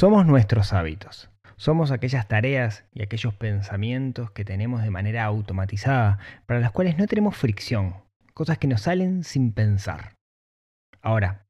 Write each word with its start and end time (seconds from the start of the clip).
Somos 0.00 0.24
nuestros 0.24 0.72
hábitos. 0.72 1.28
Somos 1.56 1.90
aquellas 1.90 2.26
tareas 2.26 2.86
y 2.94 3.02
aquellos 3.02 3.34
pensamientos 3.34 4.30
que 4.30 4.46
tenemos 4.46 4.82
de 4.82 4.88
manera 4.88 5.24
automatizada, 5.24 6.18
para 6.46 6.58
las 6.58 6.72
cuales 6.72 6.96
no 6.96 7.06
tenemos 7.06 7.36
fricción, 7.36 8.02
cosas 8.32 8.56
que 8.56 8.66
nos 8.66 8.80
salen 8.80 9.24
sin 9.24 9.52
pensar. 9.52 10.16
Ahora, 11.02 11.46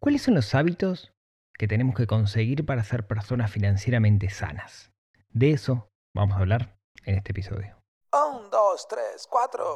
¿cuáles 0.00 0.20
son 0.20 0.34
los 0.34 0.54
hábitos 0.54 1.14
que 1.54 1.66
tenemos 1.66 1.94
que 1.94 2.06
conseguir 2.06 2.66
para 2.66 2.84
ser 2.84 3.06
personas 3.06 3.50
financieramente 3.50 4.28
sanas? 4.28 4.92
De 5.30 5.52
eso 5.52 5.88
vamos 6.14 6.36
a 6.36 6.40
hablar 6.40 6.76
en 7.06 7.14
este 7.14 7.32
episodio. 7.32 7.74
Un, 8.12 8.50
dos, 8.50 8.86
tres, 8.86 9.26
cuatro. 9.30 9.72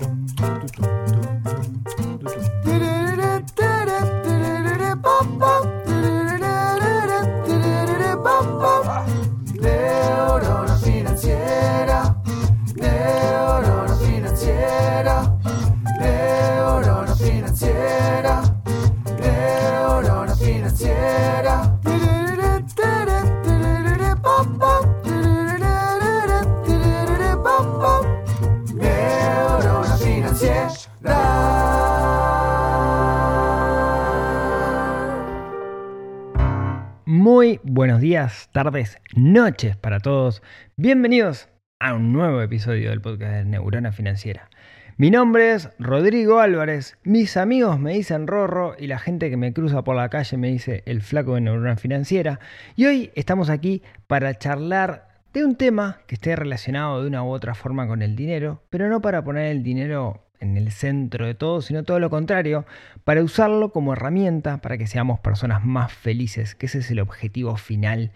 Días, 38.02 38.50
tardes, 38.50 38.98
noches 39.14 39.77
para 39.77 40.00
todos. 40.00 40.42
Bienvenidos 40.77 41.48
a 41.78 41.94
un 41.94 42.12
nuevo 42.12 42.42
episodio 42.42 42.90
del 42.90 43.00
podcast 43.00 43.32
de 43.32 43.44
Neurona 43.44 43.92
Financiera. 43.92 44.50
Mi 44.96 45.12
nombre 45.12 45.52
es 45.52 45.70
Rodrigo 45.78 46.40
Álvarez, 46.40 46.98
mis 47.04 47.36
amigos 47.36 47.78
me 47.78 47.92
dicen 47.92 48.27
Rorro 48.27 48.74
y 48.77 48.88
la 48.88 48.98
gente 48.98 49.30
que 49.30 49.36
me 49.36 49.52
cruza 49.52 49.84
por 49.84 49.94
la 49.94 50.08
calle 50.08 50.36
me 50.36 50.48
dice 50.50 50.82
el 50.86 51.00
flaco 51.00 51.36
de 51.36 51.42
Neurona 51.42 51.77
Financiera. 51.77 52.40
Y 52.74 52.86
hoy 52.86 53.12
estamos 53.14 53.50
aquí 53.50 53.84
para 54.08 54.36
charlar 54.36 55.20
de 55.32 55.44
un 55.44 55.55
tema 55.55 56.00
que 56.08 56.16
esté 56.16 56.34
relacionado 56.34 57.02
de 57.02 57.06
una 57.06 57.22
u 57.22 57.28
otra 57.28 57.55
forma 57.55 57.86
con 57.86 58.02
el 58.02 58.16
dinero, 58.16 58.64
pero 58.68 58.88
no 58.88 59.00
para 59.00 59.22
poner 59.22 59.46
el 59.46 59.62
dinero 59.62 60.27
en 60.42 60.56
el 60.56 60.70
centro 60.70 61.26
de 61.26 61.34
todo, 61.34 61.62
sino 61.62 61.84
todo 61.84 61.98
lo 62.00 62.10
contrario, 62.10 62.66
para 63.04 63.22
usarlo 63.22 63.70
como 63.72 63.92
herramienta 63.94 64.58
para 64.58 64.76
que 64.76 64.86
seamos 64.86 65.20
personas 65.20 65.64
más 65.64 65.92
felices, 65.92 66.54
que 66.54 66.66
ese 66.66 66.78
es 66.78 66.90
el 66.90 67.00
objetivo 67.00 67.56
final 67.56 68.10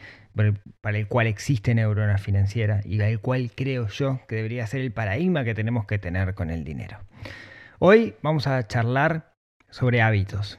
para 0.82 0.98
el 0.98 1.08
cual 1.08 1.26
existe 1.28 1.74
Neurona 1.74 2.18
Financiera 2.18 2.80
y 2.84 3.00
el 3.00 3.20
cual 3.20 3.50
creo 3.54 3.88
yo 3.88 4.20
que 4.28 4.36
debería 4.36 4.66
ser 4.66 4.82
el 4.82 4.92
paradigma 4.92 5.44
que 5.44 5.54
tenemos 5.54 5.86
que 5.86 5.98
tener 5.98 6.34
con 6.34 6.50
el 6.50 6.64
dinero. 6.64 6.98
Hoy 7.78 8.14
vamos 8.22 8.46
a 8.46 8.66
charlar 8.66 9.32
sobre 9.70 10.02
hábitos. 10.02 10.58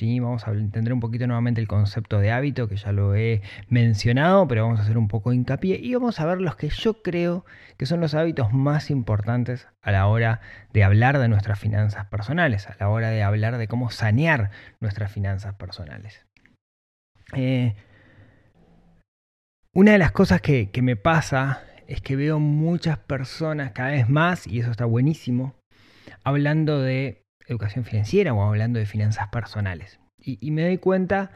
Vamos 0.00 0.46
a 0.46 0.52
entender 0.52 0.92
un 0.92 1.00
poquito 1.00 1.26
nuevamente 1.26 1.60
el 1.60 1.66
concepto 1.66 2.20
de 2.20 2.30
hábito, 2.30 2.68
que 2.68 2.76
ya 2.76 2.92
lo 2.92 3.16
he 3.16 3.42
mencionado, 3.68 4.46
pero 4.46 4.62
vamos 4.62 4.78
a 4.78 4.82
hacer 4.82 4.96
un 4.96 5.08
poco 5.08 5.30
de 5.30 5.36
hincapié 5.36 5.80
y 5.82 5.92
vamos 5.94 6.20
a 6.20 6.26
ver 6.26 6.40
los 6.40 6.54
que 6.54 6.68
yo 6.68 7.02
creo 7.02 7.44
que 7.76 7.84
son 7.84 8.00
los 8.00 8.14
hábitos 8.14 8.52
más 8.52 8.90
importantes 8.90 9.66
a 9.82 9.90
la 9.90 10.06
hora 10.06 10.40
de 10.72 10.84
hablar 10.84 11.18
de 11.18 11.28
nuestras 11.28 11.58
finanzas 11.58 12.06
personales, 12.06 12.68
a 12.68 12.76
la 12.78 12.88
hora 12.88 13.10
de 13.10 13.24
hablar 13.24 13.58
de 13.58 13.66
cómo 13.66 13.90
sanear 13.90 14.50
nuestras 14.78 15.10
finanzas 15.10 15.54
personales. 15.54 16.24
Eh, 17.34 17.74
una 19.72 19.92
de 19.92 19.98
las 19.98 20.12
cosas 20.12 20.40
que 20.40 20.70
me 20.80 20.94
pasa 20.94 21.64
es 21.88 22.00
que 22.00 22.14
veo 22.14 22.38
muchas 22.38 22.98
personas 22.98 23.72
cada 23.72 23.90
vez 23.90 24.08
más, 24.08 24.46
y 24.46 24.60
eso 24.60 24.70
está 24.70 24.84
buenísimo, 24.84 25.56
hablando 26.22 26.80
de 26.80 27.24
educación 27.48 27.84
financiera 27.84 28.32
o 28.32 28.42
hablando 28.42 28.78
de 28.78 28.86
finanzas 28.86 29.28
personales. 29.28 29.98
Y, 30.20 30.50
me 30.50 30.62
doy 30.62 30.78
cuenta 30.78 31.30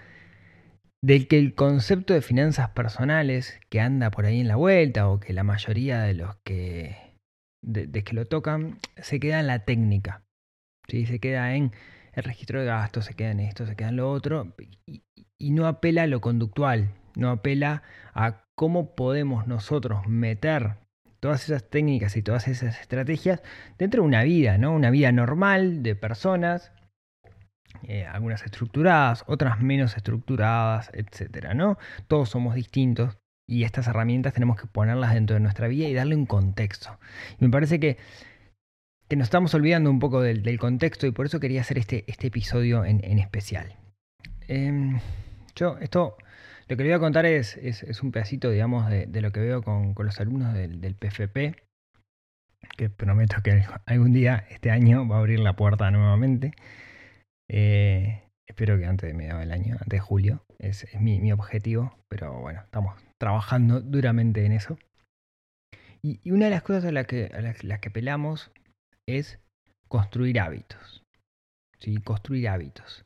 de 1.03 1.27
que 1.27 1.39
el 1.39 1.55
concepto 1.55 2.15
de 2.15 2.21
finanzas 2.21 2.71
personales 2.71 3.59
que 3.71 3.81
anda 3.81 4.11
por 4.11 4.27
ahí 4.27 4.41
en 4.41 4.49
la 4.49 4.57
vuelta 4.57 5.09
o 5.09 5.19
que 5.19 5.33
la 5.33 5.45
mayoría 5.45 6.03
de 6.03 6.15
los 6.15 6.37
que, 6.45 6.97
de 7.63 8.05
que 8.05 8.15
lo 8.15 8.27
tocan 8.27 8.79
se 8.97 9.19
queda 9.19 9.41
en 9.41 9.47
la 9.47 9.65
técnica. 9.65 10.23
¿sí? 10.89 11.07
Se 11.07 11.19
queda 11.19 11.55
en 11.55 11.73
el 12.13 12.25
registro 12.25 12.61
de 12.61 12.67
gastos, 12.67 13.07
se 13.07 13.15
queda 13.15 13.31
en 13.31 13.41
esto, 13.41 13.67
se 13.67 13.77
queda 13.77 13.89
en 13.89 13.97
lo 13.97 14.11
otro 14.11 14.55
y, 14.87 15.03
y 15.39 15.51
no 15.51 15.67
apela 15.67 16.03
a 16.03 16.07
lo 16.07 16.21
conductual, 16.21 16.91
no 17.17 17.31
apela 17.31 17.83
a 18.15 18.45
cómo 18.55 18.95
podemos 18.95 19.47
nosotros 19.47 20.07
meter 20.07 20.82
todas 21.23 21.45
esas 21.45 21.63
técnicas 21.71 22.17
y 22.17 22.23
todas 22.23 22.49
esas 22.49 22.81
estrategias 22.81 23.43
dentro 23.79 24.03
de 24.03 24.09
una 24.09 24.25
vida, 24.25 24.59
¿no? 24.59 24.75
Una 24.75 24.91
vida 24.91 25.13
normal 25.13 25.85
de 25.85 25.95
personas, 25.95 26.73
eh, 27.85 28.05
algunas 28.05 28.43
estructuradas, 28.43 29.23
otras 29.29 29.61
menos 29.61 29.97
estructuradas, 29.97 30.91
etcétera, 30.93 31.55
¿no? 31.55 31.79
Todos 32.09 32.31
somos 32.31 32.57
distintos 32.57 33.19
y 33.47 33.63
estas 33.63 33.87
herramientas 33.87 34.35
tenemos 34.35 34.61
que 34.61 34.67
ponerlas 34.67 35.15
dentro 35.15 35.35
de 35.35 35.41
nuestra 35.41 35.69
vida 35.69 35.87
y 35.87 35.95
darle 35.95 36.17
un 36.17 36.27
contexto. 36.27 36.99
Y 37.39 37.45
me 37.45 37.53
parece 37.53 37.79
que, 37.79 37.99
que 39.07 39.15
nos 39.15 39.27
estamos 39.27 39.55
olvidando 39.55 39.91
un 39.91 40.01
poco 40.01 40.23
del, 40.23 40.59
contexto 40.59 41.07
y 41.07 41.13
por 41.13 41.27
eso 41.27 41.39
quería 41.39 41.61
hacer 41.61 41.79
este, 41.79 42.03
este 42.09 42.27
episodio 42.27 42.85
en, 42.85 43.01
especial. 43.21 43.77
Eh, 44.49 44.99
yo, 45.55 45.79
esto 45.79 46.17
lo 46.73 46.77
que 46.79 46.85
le 46.85 46.89
voy 46.89 46.97
a 46.97 47.01
contar 47.01 47.27
es, 47.27 47.59
es, 47.59 48.03
un 48.03 48.13
pedacito, 48.13 48.51
digamos, 48.51 48.89
de, 48.89 49.21
lo 49.21 49.31
que 49.31 49.41
veo 49.41 49.63
con, 49.63 49.95
los 49.95 50.21
alumnos 50.21 50.55
del, 50.55 50.95
PFP, 50.95 51.55
que 52.79 52.89
prometo 52.89 53.43
que 53.45 53.63
algún 53.85 54.15
día, 54.15 54.47
este 54.49 54.71
año, 54.71 55.07
va 55.07 55.17
a 55.17 55.19
abrir 55.19 55.41
la 55.41 55.55
puerta 55.55 55.91
nuevamente. 55.91 56.53
Eh, 57.51 58.23
espero 58.49 58.79
que 58.79 58.87
antes 58.87 59.07
de 59.07 59.13
mediados 59.13 59.41
del 59.41 59.53
año, 59.53 59.75
antes 59.75 59.91
de 59.91 60.01
julio, 60.01 60.47
es, 60.59 60.87
mi, 60.99 61.31
objetivo, 61.31 61.95
pero 62.09 62.41
bueno, 62.41 62.63
estamos 62.63 62.99
trabajando 63.21 63.83
duramente 63.83 64.47
en 64.47 64.53
eso. 64.53 64.79
Y, 66.01 66.31
una 66.31 66.47
de 66.47 66.53
las 66.53 66.63
cosas 66.63 66.87
a 66.87 66.91
las 66.91 67.07
que 67.07 67.91
pelamos 67.93 68.51
es 69.07 69.39
construir 69.89 70.41
hábitos. 70.41 71.03
¿sí? 71.81 71.99
Construir 71.99 72.49
hábitos. 72.49 73.05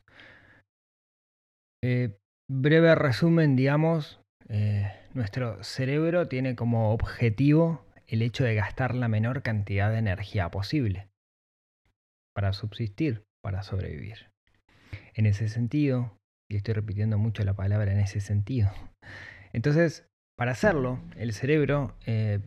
Eh, 1.83 2.17
breve 2.49 2.95
resumen, 2.95 3.55
digamos, 3.55 4.19
eh, 4.49 4.91
nuestro 5.13 5.63
cerebro 5.63 6.27
tiene 6.27 6.55
como 6.55 6.91
objetivo 6.91 7.85
el 8.07 8.21
hecho 8.21 8.43
de 8.43 8.55
gastar 8.55 8.95
la 8.95 9.07
menor 9.07 9.41
cantidad 9.41 9.91
de 9.91 9.97
energía 9.97 10.49
posible 10.49 11.09
para 12.33 12.53
subsistir, 12.53 13.23
para 13.43 13.63
sobrevivir. 13.63 14.29
En 15.13 15.25
ese 15.25 15.49
sentido, 15.49 16.17
y 16.49 16.55
estoy 16.55 16.75
repitiendo 16.75 17.17
mucho 17.17 17.43
la 17.43 17.55
palabra 17.55 17.91
en 17.91 17.99
ese 17.99 18.21
sentido, 18.21 18.71
entonces, 19.53 20.07
para 20.37 20.51
hacerlo, 20.51 20.99
el 21.15 21.33
cerebro, 21.33 21.95
eh, 22.05 22.39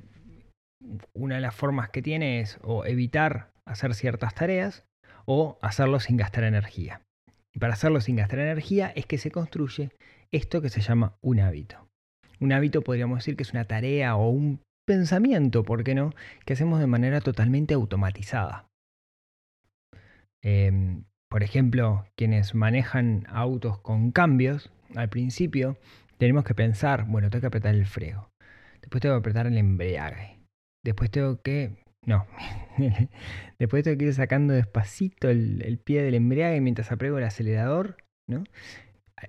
una 1.13 1.35
de 1.35 1.41
las 1.41 1.55
formas 1.55 1.91
que 1.91 2.03
tiene 2.03 2.41
es 2.41 2.59
o 2.63 2.85
evitar 2.85 3.51
hacer 3.67 3.95
ciertas 3.95 4.35
tareas 4.35 4.85
o 5.27 5.59
hacerlo 5.61 6.01
sin 6.01 6.17
gastar 6.17 6.45
energía. 6.45 7.03
Y 7.53 7.59
para 7.59 7.75
hacerlo 7.75 8.01
sin 8.01 8.17
gastar 8.17 8.39
energía 8.39 8.93
es 8.95 9.07
que 9.07 9.19
se 9.19 9.31
construye 9.31 9.91
esto 10.31 10.63
que 10.63 10.69
se 10.69 10.81
llama 10.81 11.17
un 11.21 11.41
hábito. 11.41 11.89
Un 12.39 12.53
hábito 12.53 12.83
podríamos 12.83 13.19
decir 13.19 13.37
que 13.37 13.43
es 13.43 13.53
una 13.53 13.65
tarea 13.65 14.17
o 14.17 14.29
un 14.31 14.61
pensamiento, 14.87 15.63
¿por 15.63 15.85
qué 15.85 15.95
no?, 15.95 16.13
que 16.45 16.55
hacemos 16.55 16.81
de 16.81 16.87
manera 16.87 17.21
totalmente 17.21 17.75
automatizada. 17.75 18.67
Eh, 20.43 21.03
por 21.29 21.45
ejemplo, 21.45 22.07
quienes 22.17 22.55
manejan 22.55 23.25
autos 23.29 23.79
con 23.79 24.11
cambios, 24.11 24.73
al 24.97 25.09
principio 25.09 25.77
tenemos 26.19 26.45
que 26.45 26.55
pensar, 26.55 27.07
bueno, 27.07 27.31
tengo 27.31 27.43
que 27.43 27.47
apretar 27.47 27.75
el 27.75 27.87
freno, 27.87 28.31
después 28.81 29.01
tengo 29.01 29.15
que 29.15 29.21
apretar 29.21 29.47
el 29.47 29.57
embriague, 29.57 30.39
después 30.85 31.11
tengo 31.11 31.41
que 31.41 31.85
no. 32.07 32.27
Después 33.59 33.85
tengo 33.85 33.99
que 33.99 34.07
ir 34.07 34.15
sacando 34.15 34.55
despacito 34.55 35.29
el, 35.29 35.79
pie 35.85 36.03
del 36.03 36.15
embriague 36.15 36.61
mientras 36.61 36.91
aprego 36.93 37.19
el 37.19 37.25
acelerador, 37.25 37.97
¿no? 38.29 38.45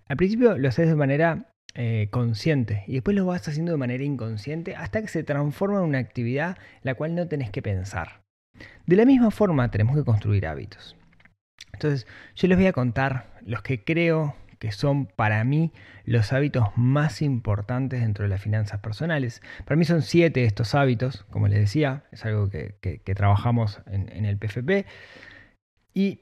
Al 0.07 0.17
principio 0.17 0.57
lo 0.57 0.69
haces 0.69 0.87
de 0.87 0.95
manera 0.95 1.53
eh, 1.73 2.07
consciente 2.11 2.83
y 2.87 2.93
después 2.93 3.15
lo 3.15 3.25
vas 3.25 3.47
haciendo 3.47 3.73
de 3.73 3.77
manera 3.77 4.03
inconsciente 4.03 4.75
hasta 4.75 5.01
que 5.01 5.09
se 5.09 5.23
transforma 5.23 5.79
en 5.79 5.85
una 5.85 5.97
actividad 5.97 6.57
la 6.81 6.95
cual 6.95 7.13
no 7.15 7.27
tenés 7.27 7.49
que 7.49 7.61
pensar. 7.61 8.21
De 8.85 8.95
la 8.95 9.05
misma 9.05 9.31
forma 9.31 9.69
tenemos 9.69 9.97
que 9.97 10.03
construir 10.03 10.47
hábitos. 10.47 10.95
Entonces 11.73 12.07
yo 12.35 12.47
les 12.47 12.57
voy 12.57 12.67
a 12.67 12.73
contar 12.73 13.39
los 13.45 13.61
que 13.61 13.83
creo 13.83 14.35
que 14.61 14.71
son 14.71 15.07
para 15.07 15.43
mí 15.43 15.71
los 16.05 16.31
hábitos 16.33 16.67
más 16.75 17.23
importantes 17.23 17.99
dentro 17.99 18.21
de 18.21 18.29
las 18.29 18.39
finanzas 18.39 18.79
personales. 18.79 19.41
Para 19.65 19.75
mí 19.75 19.85
son 19.85 20.03
siete 20.03 20.43
estos 20.43 20.75
hábitos, 20.75 21.25
como 21.31 21.47
les 21.47 21.59
decía, 21.59 22.03
es 22.11 22.23
algo 22.25 22.51
que, 22.51 22.75
que, 22.79 23.15
trabajamos 23.15 23.81
en, 23.87 24.07
en, 24.09 24.25
el 24.25 24.37
PFP. 24.37 24.85
Y 25.95 26.19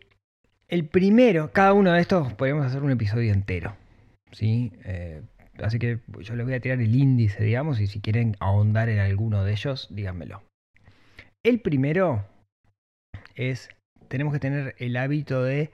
el 0.70 0.86
primero, 0.86 1.52
cada 1.52 1.74
uno 1.74 1.92
de 1.92 2.00
estos 2.00 2.32
podríamos 2.34 2.66
hacer 2.66 2.82
un 2.82 2.92
episodio 2.92 3.34
entero. 3.34 3.76
¿sí? 4.32 4.72
Eh, 4.86 5.22
así 5.62 5.78
que 5.78 6.00
yo 6.22 6.34
les 6.38 6.46
voy 6.46 6.56
a 6.56 6.62
tirar 6.62 6.80
el 6.80 6.96
índice, 6.96 7.44
digamos, 7.44 7.82
y 7.82 7.88
si 7.88 8.00
quieren 8.00 8.38
ahondar 8.40 8.88
en 8.88 9.00
alguno 9.00 9.44
de 9.44 9.52
ellos, 9.52 9.90
díganmelo. 9.92 10.44
El 11.44 11.60
primero 11.60 12.26
es, 13.36 13.68
tenemos 14.08 14.32
que 14.32 14.40
tener 14.40 14.76
el 14.78 14.96
hábito 14.96 15.44
de 15.44 15.72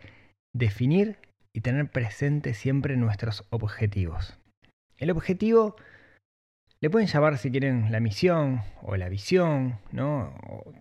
definir 0.52 1.18
y 1.56 1.62
tener 1.62 1.90
presente 1.90 2.54
siempre 2.54 2.98
nuestros 2.98 3.46
objetivos. 3.50 4.38
El 4.98 5.10
objetivo 5.10 5.78
le 6.82 6.90
pueden 6.90 7.08
llamar 7.08 7.38
si 7.38 7.50
quieren 7.50 7.94
la 7.94 8.02
misión 8.02 8.62
o 8.82 8.98
la 8.98 9.08
visión, 9.08 9.80
¿no? 9.94 10.38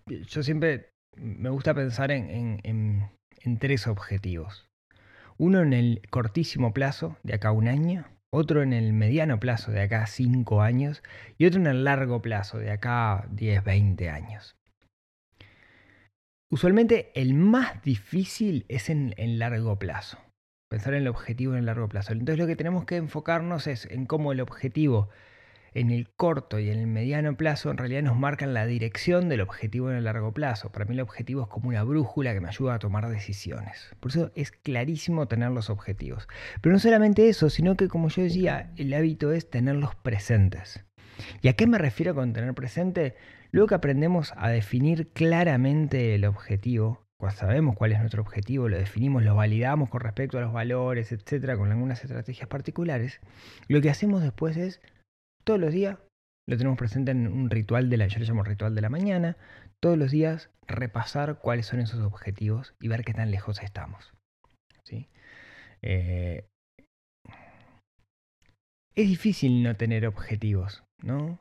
Yo 0.07 0.43
siempre 0.43 0.91
me 1.17 1.49
gusta 1.49 1.75
pensar 1.75 2.11
en, 2.11 3.09
tres 3.61 3.87
objetivos. 3.87 4.67
Uno 5.39 5.63
en 5.63 5.73
el 5.73 6.03
cortísimo 6.11 6.75
plazo, 6.75 7.19
de 7.23 7.35
acá 7.35 7.51
a 7.51 7.53
un 7.53 7.69
año, 7.69 8.09
otro 8.33 8.61
en 8.65 8.73
el 8.73 8.93
mediano 8.93 9.39
plazo, 9.39 9.71
de 9.71 9.83
acá 9.83 10.03
a 10.03 10.07
cinco 10.09 10.61
años, 10.61 11.05
y 11.39 11.47
otro 11.47 11.61
en 11.61 11.69
el 11.69 11.85
largo 11.85 12.21
plazo, 12.21 12.59
de 12.59 12.73
acá 12.73 13.13
a 13.13 13.27
10, 13.31 13.63
20 13.63 14.11
años. 14.11 14.57
Usualmente 16.51 17.13
el 17.15 17.35
más 17.35 17.81
difícil 17.83 18.65
es 18.69 18.91
en, 18.91 19.15
en 19.17 19.39
largo 19.39 19.79
plazo, 19.79 20.24
pensar 20.75 20.95
en 20.95 21.03
el 21.03 21.09
objetivo 21.09 21.53
en 21.53 21.61
el 21.61 21.67
largo 21.67 21.89
plazo. 21.89 22.13
Entonces 22.13 22.37
lo 22.37 22.49
que 22.49 22.57
tenemos 22.57 22.85
que 22.85 22.97
enfocarnos 22.97 23.69
es 23.69 23.87
en 23.93 24.07
cómo 24.07 24.33
el 24.33 24.41
objetivo 24.41 25.09
en 25.73 25.93
el 25.93 26.09
corto 26.09 26.59
y 26.59 26.69
en 26.69 26.81
el 26.81 26.89
mediano 26.89 27.37
plazo 27.37 27.71
en 27.71 27.77
realidad 27.77 28.03
nos 28.03 28.19
marcan 28.19 28.55
la 28.55 28.67
dirección 28.67 29.29
del 29.29 29.41
objetivo 29.41 29.89
en 29.89 29.97
el 29.97 30.05
largo 30.05 30.35
plazo. 30.35 30.73
Para 30.73 30.85
mí 30.85 30.95
el 30.95 31.01
objetivo 31.01 31.43
es 31.43 31.49
como 31.49 31.69
una 31.69 31.85
brújula 31.85 32.35
que 32.35 32.41
me 32.41 32.49
ayuda 32.49 32.75
a 32.75 32.79
tomar 32.81 33.09
decisiones. 33.09 33.89
Por 34.01 34.11
eso 34.11 34.33
es 34.35 34.51
clarísimo 34.51 35.29
tener 35.29 35.53
los 35.53 35.71
objetivos. 35.71 36.27
Pero 36.61 36.73
no 36.73 36.81
solamente 36.81 37.29
eso, 37.29 37.51
sino 37.51 37.77
que 37.77 37.87
como 37.87 38.09
yo 38.09 38.23
decía, 38.23 38.73
el 38.77 38.93
hábito 38.95 39.31
es 39.31 39.49
tenerlos 39.49 39.95
presentes. 39.95 40.85
¿Y 41.41 41.47
a 41.47 41.53
qué 41.53 41.69
me 41.69 41.79
refiero 41.79 42.17
con 42.17 42.33
tener 42.33 42.53
presente? 42.55 43.15
Luego 43.53 43.69
que 43.69 43.77
aprendemos 43.77 44.33
a 44.37 44.49
definir 44.49 45.13
claramente 45.13 46.17
el 46.17 46.25
objetivo, 46.25 47.04
sabemos 47.31 47.77
cuál 47.77 47.93
es 47.93 48.01
nuestro 48.01 48.23
objetivo, 48.23 48.69
lo 48.69 48.77
definimos, 48.77 49.23
lo 49.23 49.35
validamos 49.35 49.89
con 49.89 50.01
respecto 50.01 50.39
a 50.39 50.41
los 50.41 50.53
valores, 50.53 51.13
etcétera, 51.13 51.57
con 51.57 51.71
algunas 51.71 52.03
estrategias 52.03 52.49
particulares, 52.49 53.21
lo 53.69 53.81
que 53.81 53.91
hacemos 53.91 54.23
después 54.23 54.57
es, 54.57 54.81
todos 55.45 55.61
los 55.61 55.73
días, 55.73 55.99
lo 56.47 56.57
tenemos 56.57 56.79
presente 56.79 57.11
en 57.11 57.27
un 57.27 57.51
ritual 57.51 57.89
de 57.89 57.97
la, 57.97 58.07
yo 58.07 58.19
le 58.19 58.27
llamo 58.27 58.43
ritual 58.43 58.75
de 58.75 58.83
la 58.83 58.91
mañana, 58.91 59.37
todos 59.81 59.97
los 59.97 60.11
días 60.11 60.51
repasar 60.67 61.39
cuáles 61.39 61.67
son 61.67 61.81
esos 61.81 62.01
objetivos 62.01 62.75
y 62.81 62.89
ver 62.89 63.05
qué 63.05 63.15
tan 63.15 63.31
lejos 63.31 63.63
estamos. 63.63 64.13
¿sí? 64.85 65.09
Eh, 65.83 66.47
es 68.95 69.09
difícil 69.09 69.63
no 69.63 69.77
tener 69.77 70.07
objetivos, 70.07 70.85
¿no? 71.03 71.41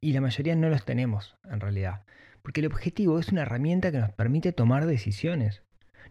Y 0.00 0.12
la 0.12 0.20
mayoría 0.20 0.54
no 0.54 0.68
los 0.68 0.84
tenemos, 0.84 1.36
en 1.44 1.60
realidad. 1.60 2.04
Porque 2.46 2.60
el 2.60 2.68
objetivo 2.68 3.18
es 3.18 3.32
una 3.32 3.42
herramienta 3.42 3.90
que 3.90 3.98
nos 3.98 4.12
permite 4.12 4.52
tomar 4.52 4.86
decisiones. 4.86 5.64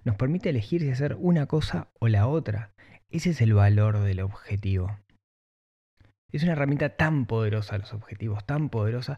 Nos 0.04 0.18
permite 0.18 0.50
elegir 0.50 0.82
si 0.82 0.90
hacer 0.90 1.16
una 1.18 1.46
cosa 1.46 1.88
o 1.98 2.10
la 2.10 2.28
otra. 2.28 2.74
Ese 3.10 3.30
es 3.30 3.40
el 3.40 3.54
valor 3.54 4.00
del 4.00 4.20
objetivo. 4.20 5.00
Es 6.34 6.44
una 6.44 6.52
herramienta 6.52 6.98
tan 6.98 7.26
poderosa 7.26 7.78
los 7.78 7.94
objetivos, 7.94 8.46
tan 8.46 8.68
poderosa, 8.68 9.18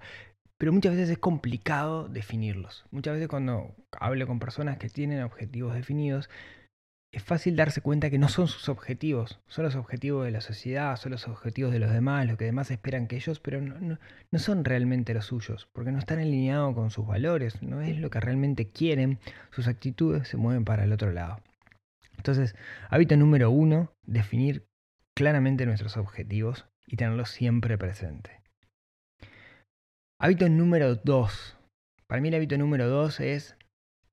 pero 0.59 0.71
muchas 0.71 0.91
veces 0.91 1.09
es 1.09 1.17
complicado 1.17 2.07
definirlos. 2.07 2.85
Muchas 2.91 3.15
veces 3.15 3.29
cuando 3.29 3.73
hablo 3.99 4.27
con 4.27 4.37
personas 4.37 4.77
que 4.77 4.87
tienen 4.87 5.23
objetivos 5.23 5.73
definidos, 5.73 6.29
es 7.17 7.23
fácil 7.23 7.55
darse 7.55 7.81
cuenta 7.81 8.11
que 8.11 8.19
no 8.19 8.29
son 8.29 8.47
sus 8.47 8.69
objetivos, 8.69 9.39
son 9.47 9.65
los 9.65 9.75
objetivos 9.75 10.23
de 10.23 10.29
la 10.29 10.39
sociedad, 10.39 10.95
son 10.97 11.13
los 11.13 11.27
objetivos 11.27 11.73
de 11.73 11.79
los 11.79 11.91
demás, 11.91 12.27
lo 12.27 12.37
que 12.37 12.45
demás 12.45 12.69
esperan 12.69 13.07
que 13.07 13.15
ellos, 13.15 13.39
pero 13.39 13.59
no, 13.59 13.97
no, 14.31 14.39
son 14.39 14.63
realmente 14.63 15.15
los 15.15 15.25
suyos, 15.25 15.67
porque 15.73 15.91
no 15.91 15.97
están 15.97 16.19
alineados 16.19 16.75
con 16.75 16.91
sus 16.91 17.07
valores, 17.07 17.63
no 17.63 17.81
es 17.81 17.97
lo 17.97 18.11
que 18.11 18.19
realmente 18.19 18.69
quieren, 18.69 19.17
sus 19.49 19.67
actitudes 19.67 20.27
se 20.27 20.37
mueven 20.37 20.63
para 20.63 20.83
el 20.83 20.93
otro 20.93 21.11
lado. 21.11 21.41
Entonces, 22.17 22.55
hábito 22.87 23.17
número 23.17 23.49
uno, 23.49 23.91
definir 24.05 24.67
claramente 25.15 25.65
nuestros 25.65 25.97
objetivos 25.97 26.67
y 26.85 26.97
tenerlos 26.97 27.31
siempre 27.31 27.79
presente. 27.79 28.41
Hábito 30.19 30.47
número 30.49 30.93
dos. 30.95 31.57
Para 32.05 32.21
mí 32.21 32.27
el 32.27 32.35
hábito 32.35 32.59
número 32.59 32.87
dos 32.87 33.19
es 33.19 33.56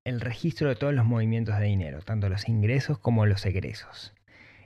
el 0.05 0.21
registro 0.21 0.69
de 0.69 0.77
todos 0.77 0.93
los 0.93 1.07
movimientos 1.07 1.59
de 1.59 1.65
dinero, 1.65 2.03
tanto 2.03 2.29
los 2.29 2.49
ingresos 2.49 2.99
como 2.99 3.25
los 3.25 3.45
egresos. 3.47 4.15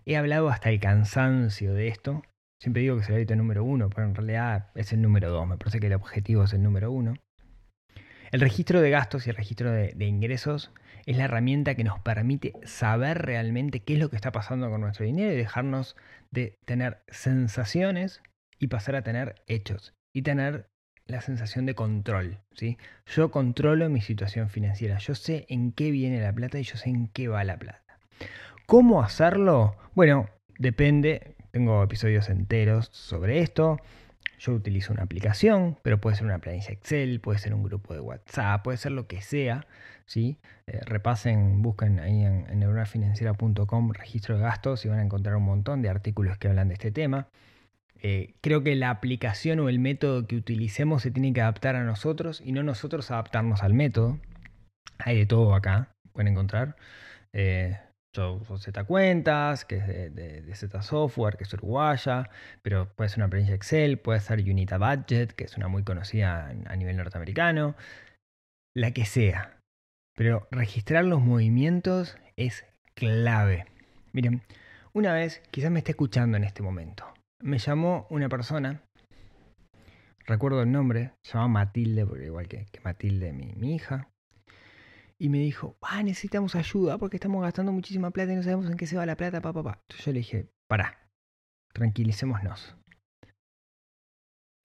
He 0.05 0.17
hablado 0.17 0.49
hasta 0.49 0.71
el 0.71 0.81
cansancio 0.81 1.75
de 1.75 1.89
esto. 1.89 2.23
Siempre 2.61 2.83
digo 2.83 2.97
que 2.97 3.03
es 3.03 3.09
el 3.09 3.15
hábito 3.15 3.37
número 3.37 3.63
uno, 3.63 3.89
pero 3.89 4.07
en 4.07 4.15
realidad 4.15 4.71
es 4.75 4.93
el 4.93 5.01
número 5.01 5.31
dos. 5.31 5.47
Me 5.47 5.57
parece 5.57 5.79
que 5.79 5.87
el 5.87 5.95
objetivo 5.95 6.45
es 6.45 6.53
el 6.53 6.63
número 6.63 6.91
uno. 6.91 7.15
El 8.31 8.41
registro 8.41 8.81
de 8.81 8.91
gastos 8.91 9.27
y 9.27 9.31
el 9.31 9.37
registro 9.37 9.71
de, 9.71 9.93
de, 9.95 10.05
ingresos 10.07 10.73
es 11.07 11.17
la 11.17 11.25
herramienta 11.25 11.75
que 11.75 11.85
nos 11.85 12.01
permite 12.01 12.53
saber 12.65 13.23
realmente 13.23 13.81
qué 13.81 13.95
es 13.95 14.01
lo 14.01 14.11
que 14.11 14.17
está 14.17 14.33
pasando 14.33 14.69
con 14.69 14.81
nuestro 14.81 15.07
dinero 15.07 15.33
y 15.33 15.37
dejarnos 15.37 15.97
de 16.31 16.59
tener 16.67 17.03
sensaciones 17.09 18.23
y 18.59 18.67
pasar 18.67 18.97
a 18.97 19.03
tener 19.03 19.37
hechos 19.47 19.95
y 20.13 20.23
tener 20.23 20.69
la 21.09 21.23
sensación 21.23 21.67
de 21.67 21.75
control. 21.75 22.39
¿sí? 22.53 22.79
Yo 23.07 23.31
controlo 23.31 23.89
mi 23.89 24.01
situación 24.01 24.49
financiera, 24.49 24.99
yo 24.99 25.15
sé 25.15 25.47
en 25.49 25.73
qué 25.73 25.91
viene 25.91 26.21
la 26.21 26.33
plata 26.33 26.59
y 26.61 26.63
yo 26.63 26.77
sé 26.77 26.91
en 26.91 27.09
qué 27.09 27.29
va 27.29 27.43
la 27.45 27.59
plata. 27.59 27.99
¿Cómo 28.67 29.03
hacerlo? 29.03 29.75
Bueno, 29.95 30.29
depende, 30.59 31.35
tengo 31.51 31.83
episodios 31.83 32.29
enteros 32.29 32.91
sobre 32.93 33.41
esto. 33.41 33.81
Yo 34.39 34.53
utilizo 34.53 34.93
una 34.93 35.03
aplicación, 35.03 35.79
pero 35.83 35.99
puede 36.01 36.15
ser 36.15 36.27
una 36.27 36.39
planilla 36.39 36.71
Excel, 36.71 37.21
puede 37.21 37.39
ser 37.39 37.55
un 37.55 37.65
grupo 37.65 37.95
de 37.95 38.01
WhatsApp, 38.01 38.63
puede 38.63 38.77
ser 38.77 38.93
lo 38.93 39.09
que 39.09 39.23
sea. 39.23 39.67
¿sí? 40.05 40.37
Eh, 40.67 40.81
repasen, 40.85 41.63
busquen 41.63 41.99
ahí 41.99 42.23
en, 42.23 42.47
en 42.49 42.61
registro 43.95 44.37
de 44.37 44.43
gastos 44.43 44.85
y 44.85 44.89
van 44.89 44.99
a 44.99 45.03
encontrar 45.03 45.35
un 45.37 45.45
montón 45.45 45.81
de 45.81 45.89
artículos 45.89 46.37
que 46.37 46.49
hablan 46.49 46.69
de 46.69 46.75
este 46.75 46.93
tema. 46.93 47.29
Eh, 48.03 48.35
creo 48.41 48.63
que 48.63 48.77
la 48.77 48.91
aplicación 48.91 49.61
o 49.61 49.69
el 49.69 49.79
método 49.79 50.27
que 50.27 50.37
utilicemos 50.37 51.03
se 51.03 51.11
tiene 51.11 51.33
que 51.33 51.41
adaptar 51.41 51.77
a 51.77 51.85
nosotros 51.85 52.41
y 52.45 52.53
no 52.53 52.63
nosotros 52.63 53.11
adaptarnos 53.11 53.63
al 53.63 53.75
método. 53.75 54.19
Hay 54.99 55.19
de 55.19 55.27
todo 55.27 55.55
acá, 55.55 55.91
pueden 56.13 56.33
encontrar. 56.33 56.77
Eh, 57.33 57.79
yo 58.15 58.35
uso 58.35 58.59
Z 58.59 58.85
Cuentas, 58.85 59.65
que 59.65 59.77
es 59.77 60.15
de, 60.15 60.55
Z 60.55 60.83
Software, 60.83 61.37
que 61.37 61.45
es 61.45 61.53
uruguaya, 61.55 62.31
pero 62.63 62.89
puede 62.95 63.11
ser 63.11 63.19
una 63.21 63.29
planilla 63.29 63.55
Excel, 63.55 63.99
puede 63.99 64.21
ser 64.21 64.41
Unita 64.41 64.79
Budget, 64.79 65.33
que 65.33 65.45
es 65.45 65.57
una 65.57 65.69
muy 65.69 65.85
conocida 65.85 66.49
a 66.67 66.77
nivel 66.77 66.97
norteamericano, 66.97 67.77
la 68.75 68.93
que 68.93 69.05
sea. 69.05 69.59
Pero 70.17 70.49
registrar 70.51 71.05
los 71.05 71.21
movimientos 71.21 72.17
es 72.37 72.65
clave. 72.95 73.67
Miren, 74.13 74.43
una 74.93 75.13
vez, 75.13 75.43
quizás 75.51 75.71
me 75.71 75.79
esté 75.79 75.93
escuchando 75.93 76.37
en 76.37 76.45
este 76.45 76.63
momento, 76.63 77.05
me 77.41 77.59
llamó 77.59 78.07
una 78.11 78.29
persona, 78.29 78.83
recuerdo 80.27 80.63
el 80.63 80.73
nombre, 80.73 81.13
se 81.23 81.35
llama 81.35 81.49
Matilde, 81.49 82.07
porque 82.07 82.27
igual 82.27 82.49
que, 82.49 82.67
Matilde, 82.83 83.33
mi, 83.33 83.53
mi, 83.55 83.75
hija, 83.75 84.11
y 85.19 85.29
me 85.29 85.39
dijo, 85.39 85.77
ah, 85.83 86.03
necesitamos 86.03 86.55
ayuda 86.55 86.99
porque 86.99 87.17
estamos 87.17 87.43
gastando 87.43 87.73
muchísima 87.73 88.11
plata 88.11 88.33
y 88.33 88.37
no 88.37 88.43
sabemos 88.43 88.71
en 88.71 88.77
qué 88.77 88.87
se 88.87 88.97
va 88.97 89.07
la 89.07 89.17
plata, 89.17 89.41
papá, 89.41 89.63
papá. 89.63 89.83
Yo 89.99 90.13
le 90.13 90.19
dije, 90.19 90.49
pará, 90.69 91.09
tranquilicémonos. 91.73 92.77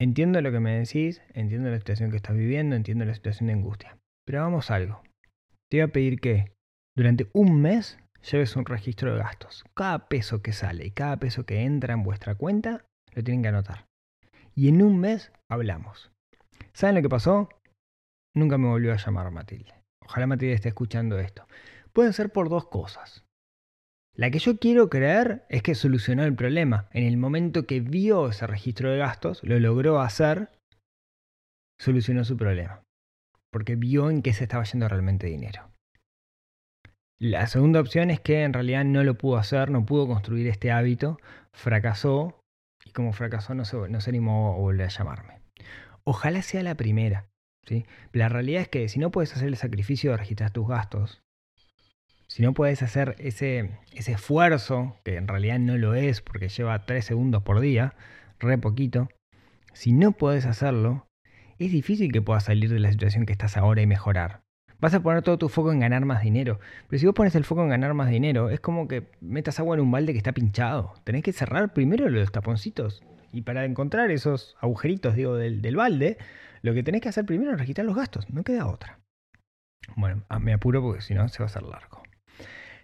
Entiendo 0.00 0.40
lo 0.42 0.50
que 0.52 0.60
me 0.60 0.78
decís, 0.78 1.22
entiendo 1.32 1.70
la 1.70 1.78
situación 1.78 2.10
que 2.10 2.16
estás 2.16 2.36
viviendo, 2.36 2.76
entiendo 2.76 3.04
la 3.04 3.14
situación 3.14 3.46
de 3.46 3.54
angustia. 3.54 3.98
Pero 4.26 4.40
hagamos 4.40 4.70
algo. 4.70 5.02
Te 5.70 5.78
voy 5.78 5.82
a 5.82 5.92
pedir 5.92 6.20
que 6.20 6.52
durante 6.96 7.30
un 7.32 7.60
mes 7.60 7.98
lleves 8.30 8.56
un 8.56 8.64
registro 8.64 9.12
de 9.12 9.18
gastos. 9.18 9.64
Cada 9.74 10.08
peso 10.08 10.42
que 10.42 10.52
sale 10.52 10.86
y 10.86 10.90
cada 10.90 11.18
peso 11.18 11.44
que 11.44 11.62
entra 11.62 11.94
en 11.94 12.02
vuestra 12.02 12.34
cuenta 12.34 12.84
lo 13.12 13.22
tienen 13.22 13.42
que 13.42 13.48
anotar. 13.48 13.86
Y 14.54 14.68
en 14.68 14.82
un 14.82 14.98
mes 14.98 15.32
hablamos. 15.50 16.10
¿Saben 16.72 16.96
lo 16.96 17.02
que 17.02 17.08
pasó? 17.08 17.48
Nunca 18.34 18.58
me 18.58 18.68
volvió 18.68 18.92
a 18.92 18.96
llamar 18.96 19.30
Matilde. 19.30 19.74
Ojalá 20.04 20.26
Matilde 20.26 20.54
esté 20.54 20.68
escuchando 20.68 21.18
esto. 21.18 21.46
Pueden 21.92 22.12
ser 22.12 22.30
por 22.30 22.48
dos 22.48 22.66
cosas. 22.66 23.24
La 24.16 24.30
que 24.30 24.38
yo 24.38 24.58
quiero 24.58 24.88
creer 24.90 25.44
es 25.48 25.62
que 25.62 25.74
solucionó 25.74 26.24
el 26.24 26.34
problema. 26.34 26.88
En 26.92 27.04
el 27.04 27.16
momento 27.16 27.66
que 27.66 27.80
vio 27.80 28.28
ese 28.28 28.46
registro 28.46 28.90
de 28.90 28.98
gastos, 28.98 29.42
lo 29.42 29.58
logró 29.58 30.00
hacer, 30.00 30.50
solucionó 31.80 32.24
su 32.24 32.36
problema. 32.36 32.82
Porque 33.52 33.74
vio 33.74 34.10
en 34.10 34.22
qué 34.22 34.32
se 34.32 34.44
estaba 34.44 34.64
yendo 34.64 34.88
realmente 34.88 35.26
dinero. 35.26 35.73
La 37.20 37.46
segunda 37.46 37.80
opción 37.80 38.10
es 38.10 38.20
que 38.20 38.42
en 38.42 38.52
realidad 38.52 38.84
no 38.84 39.04
lo 39.04 39.16
pudo 39.16 39.36
hacer, 39.36 39.70
no 39.70 39.86
pudo 39.86 40.06
construir 40.06 40.48
este 40.48 40.72
hábito, 40.72 41.18
fracasó 41.52 42.40
y 42.84 42.90
como 42.90 43.12
fracasó 43.12 43.54
no 43.54 43.64
se, 43.64 43.76
no 43.88 44.00
se 44.00 44.10
animó 44.10 44.52
a 44.52 44.56
volver 44.56 44.86
a 44.86 44.90
llamarme. 44.90 45.40
Ojalá 46.04 46.42
sea 46.42 46.62
la 46.62 46.74
primera. 46.74 47.26
La 48.12 48.28
realidad 48.28 48.62
es 48.62 48.68
que 48.68 48.88
si 48.88 48.98
no 48.98 49.10
puedes 49.10 49.34
hacer 49.34 49.48
el 49.48 49.56
sacrificio 49.56 50.10
de 50.10 50.18
registrar 50.18 50.50
tus 50.50 50.68
gastos, 50.68 51.22
si 52.26 52.42
no 52.42 52.52
puedes 52.52 52.82
hacer 52.82 53.14
ese, 53.18 53.70
ese 53.92 54.12
esfuerzo, 54.12 54.96
que 55.04 55.16
en 55.16 55.28
realidad 55.28 55.58
no 55.58 55.78
lo 55.78 55.94
es 55.94 56.20
porque 56.20 56.48
lleva 56.48 56.84
3 56.84 57.04
segundos 57.04 57.42
por 57.42 57.60
día, 57.60 57.94
re 58.38 58.58
poquito, 58.58 59.08
si 59.72 59.92
no 59.92 60.12
puedes 60.12 60.44
hacerlo, 60.44 61.06
es 61.58 61.70
difícil 61.70 62.12
que 62.12 62.22
puedas 62.22 62.44
salir 62.44 62.70
de 62.70 62.80
la 62.80 62.90
situación 62.90 63.24
que 63.24 63.32
estás 63.32 63.56
ahora 63.56 63.82
y 63.82 63.86
mejorar. 63.86 64.43
Vas 64.84 64.92
a 64.92 65.00
poner 65.00 65.22
todo 65.22 65.38
tu 65.38 65.48
foco 65.48 65.72
en 65.72 65.80
ganar 65.80 66.04
más 66.04 66.20
dinero. 66.20 66.60
Pero 66.90 67.00
si 67.00 67.06
vos 67.06 67.14
pones 67.14 67.34
el 67.36 67.44
foco 67.44 67.62
en 67.62 67.70
ganar 67.70 67.94
más 67.94 68.10
dinero, 68.10 68.50
es 68.50 68.60
como 68.60 68.86
que 68.86 69.06
metas 69.22 69.58
agua 69.58 69.76
en 69.76 69.80
un 69.80 69.90
balde 69.90 70.12
que 70.12 70.18
está 70.18 70.32
pinchado. 70.32 70.92
Tenés 71.04 71.22
que 71.22 71.32
cerrar 71.32 71.72
primero 71.72 72.06
los 72.10 72.30
taponcitos. 72.30 73.02
Y 73.32 73.40
para 73.40 73.64
encontrar 73.64 74.10
esos 74.10 74.58
agujeritos, 74.60 75.14
digo, 75.14 75.36
del, 75.36 75.62
del 75.62 75.76
balde, 75.76 76.18
lo 76.60 76.74
que 76.74 76.82
tenés 76.82 77.00
que 77.00 77.08
hacer 77.08 77.24
primero 77.24 77.52
es 77.52 77.58
registrar 77.58 77.86
los 77.86 77.96
gastos. 77.96 78.28
No 78.28 78.44
queda 78.44 78.66
otra. 78.66 79.00
Bueno, 79.96 80.22
ah, 80.28 80.38
me 80.38 80.52
apuro 80.52 80.82
porque 80.82 81.00
si 81.00 81.14
no 81.14 81.26
se 81.30 81.38
va 81.38 81.44
a 81.44 81.46
hacer 81.46 81.62
largo. 81.62 82.02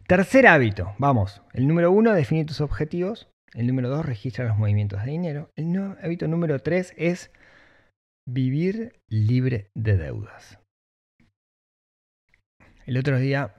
Tercer 0.07 0.47
hábito. 0.47 0.95
Vamos. 0.97 1.43
El 1.53 1.69
número 1.69 1.93
uno, 1.93 2.15
define 2.15 2.47
tus 2.47 2.63
objetivos. 2.63 3.29
El 3.53 3.67
número 3.67 3.91
dos, 3.91 4.07
registra 4.07 4.47
los 4.47 4.57
movimientos 4.57 5.05
de 5.05 5.11
dinero. 5.11 5.51
El 5.55 5.77
hábito 6.03 6.29
número 6.29 6.61
tres 6.61 6.95
es 6.97 7.31
vivir 8.27 8.99
libre 9.11 9.71
de 9.75 9.99
deudas. 9.99 10.60
El 12.91 12.99
otro 12.99 13.21
día 13.21 13.55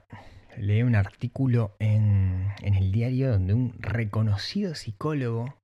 leí 0.58 0.82
un 0.82 0.94
artículo 0.94 1.74
en, 1.78 2.52
el 2.62 2.92
diario 2.92 3.30
donde 3.30 3.54
un 3.54 3.72
reconocido 3.80 4.74
psicólogo 4.74 5.58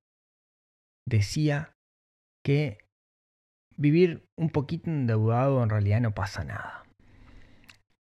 decía 1.07 1.75
que 2.43 2.79
vivir 3.77 4.25
un 4.39 4.49
poquito 4.49 4.89
endeudado 4.89 5.63
en 5.63 5.69
realidad 5.69 6.01
no 6.01 6.15
pasa 6.15 6.45
nada. 6.45 6.85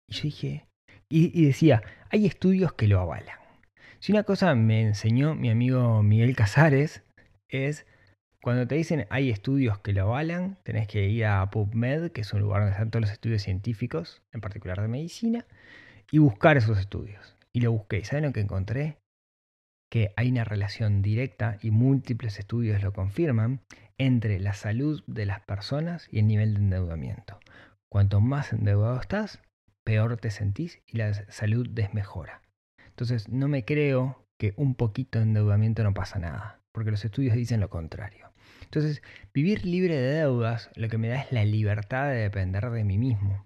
Y 0.08 0.14
yo 0.14 0.22
dije, 0.22 0.66
y, 1.10 1.38
y 1.38 1.44
decía, 1.44 1.82
hay 2.08 2.24
estudios 2.24 2.72
que 2.72 2.88
lo 2.88 2.98
avalan. 2.98 3.38
Si 3.98 4.12
una 4.12 4.22
cosa 4.22 4.54
me 4.54 4.80
enseñó 4.80 5.34
mi 5.34 5.50
amigo 5.50 6.02
Miguel 6.02 6.34
Casares 6.34 7.02
es 7.50 7.84
cuando 8.42 8.66
te 8.66 8.74
dicen 8.74 9.06
hay 9.10 9.30
estudios 9.30 9.78
que 9.80 9.92
lo 9.92 10.02
avalan, 10.02 10.56
tenés 10.62 10.88
que 10.88 11.08
ir 11.08 11.26
a 11.26 11.50
PubMed, 11.50 12.12
que 12.12 12.22
es 12.22 12.32
un 12.32 12.40
lugar 12.40 12.62
donde 12.62 12.72
están 12.72 12.90
todos 12.90 13.02
los 13.02 13.12
estudios 13.12 13.42
científicos, 13.42 14.22
en 14.32 14.40
particular 14.40 14.80
de 14.80 14.88
medicina, 14.88 15.46
y 16.10 16.18
buscar 16.18 16.56
esos 16.56 16.78
estudios. 16.78 17.36
Y 17.52 17.60
lo 17.60 17.72
busqué. 17.72 17.98
¿Y 17.98 18.04
saben 18.04 18.24
lo 18.24 18.32
que 18.32 18.40
encontré? 18.40 18.96
Que 19.90 20.12
hay 20.16 20.30
una 20.30 20.44
relación 20.44 21.02
directa, 21.02 21.58
y 21.60 21.70
múltiples 21.70 22.38
estudios 22.38 22.82
lo 22.82 22.92
confirman, 22.92 23.60
entre 23.98 24.40
la 24.40 24.54
salud 24.54 25.02
de 25.06 25.26
las 25.26 25.40
personas 25.40 26.08
y 26.10 26.20
el 26.20 26.26
nivel 26.26 26.54
de 26.54 26.60
endeudamiento. 26.60 27.38
Cuanto 27.90 28.20
más 28.20 28.52
endeudado 28.52 28.98
estás, 28.98 29.42
peor 29.84 30.16
te 30.16 30.30
sentís 30.30 30.80
y 30.86 30.96
la 30.96 31.12
salud 31.30 31.68
desmejora. 31.68 32.40
Entonces 32.86 33.28
no 33.28 33.48
me 33.48 33.64
creo 33.64 34.24
que 34.38 34.54
un 34.56 34.74
poquito 34.74 35.18
de 35.18 35.24
endeudamiento 35.24 35.82
no 35.82 35.92
pasa 35.92 36.18
nada, 36.18 36.60
porque 36.72 36.90
los 36.90 37.04
estudios 37.04 37.34
dicen 37.34 37.60
lo 37.60 37.68
contrario. 37.68 38.29
Entonces, 38.70 39.02
vivir 39.34 39.64
libre 39.66 39.96
de 39.96 40.14
deudas 40.14 40.70
lo 40.76 40.88
que 40.88 40.96
me 40.96 41.08
da 41.08 41.20
es 41.20 41.32
la 41.32 41.44
libertad 41.44 42.08
de 42.08 42.18
depender 42.18 42.70
de 42.70 42.84
mí 42.84 42.98
mismo. 42.98 43.44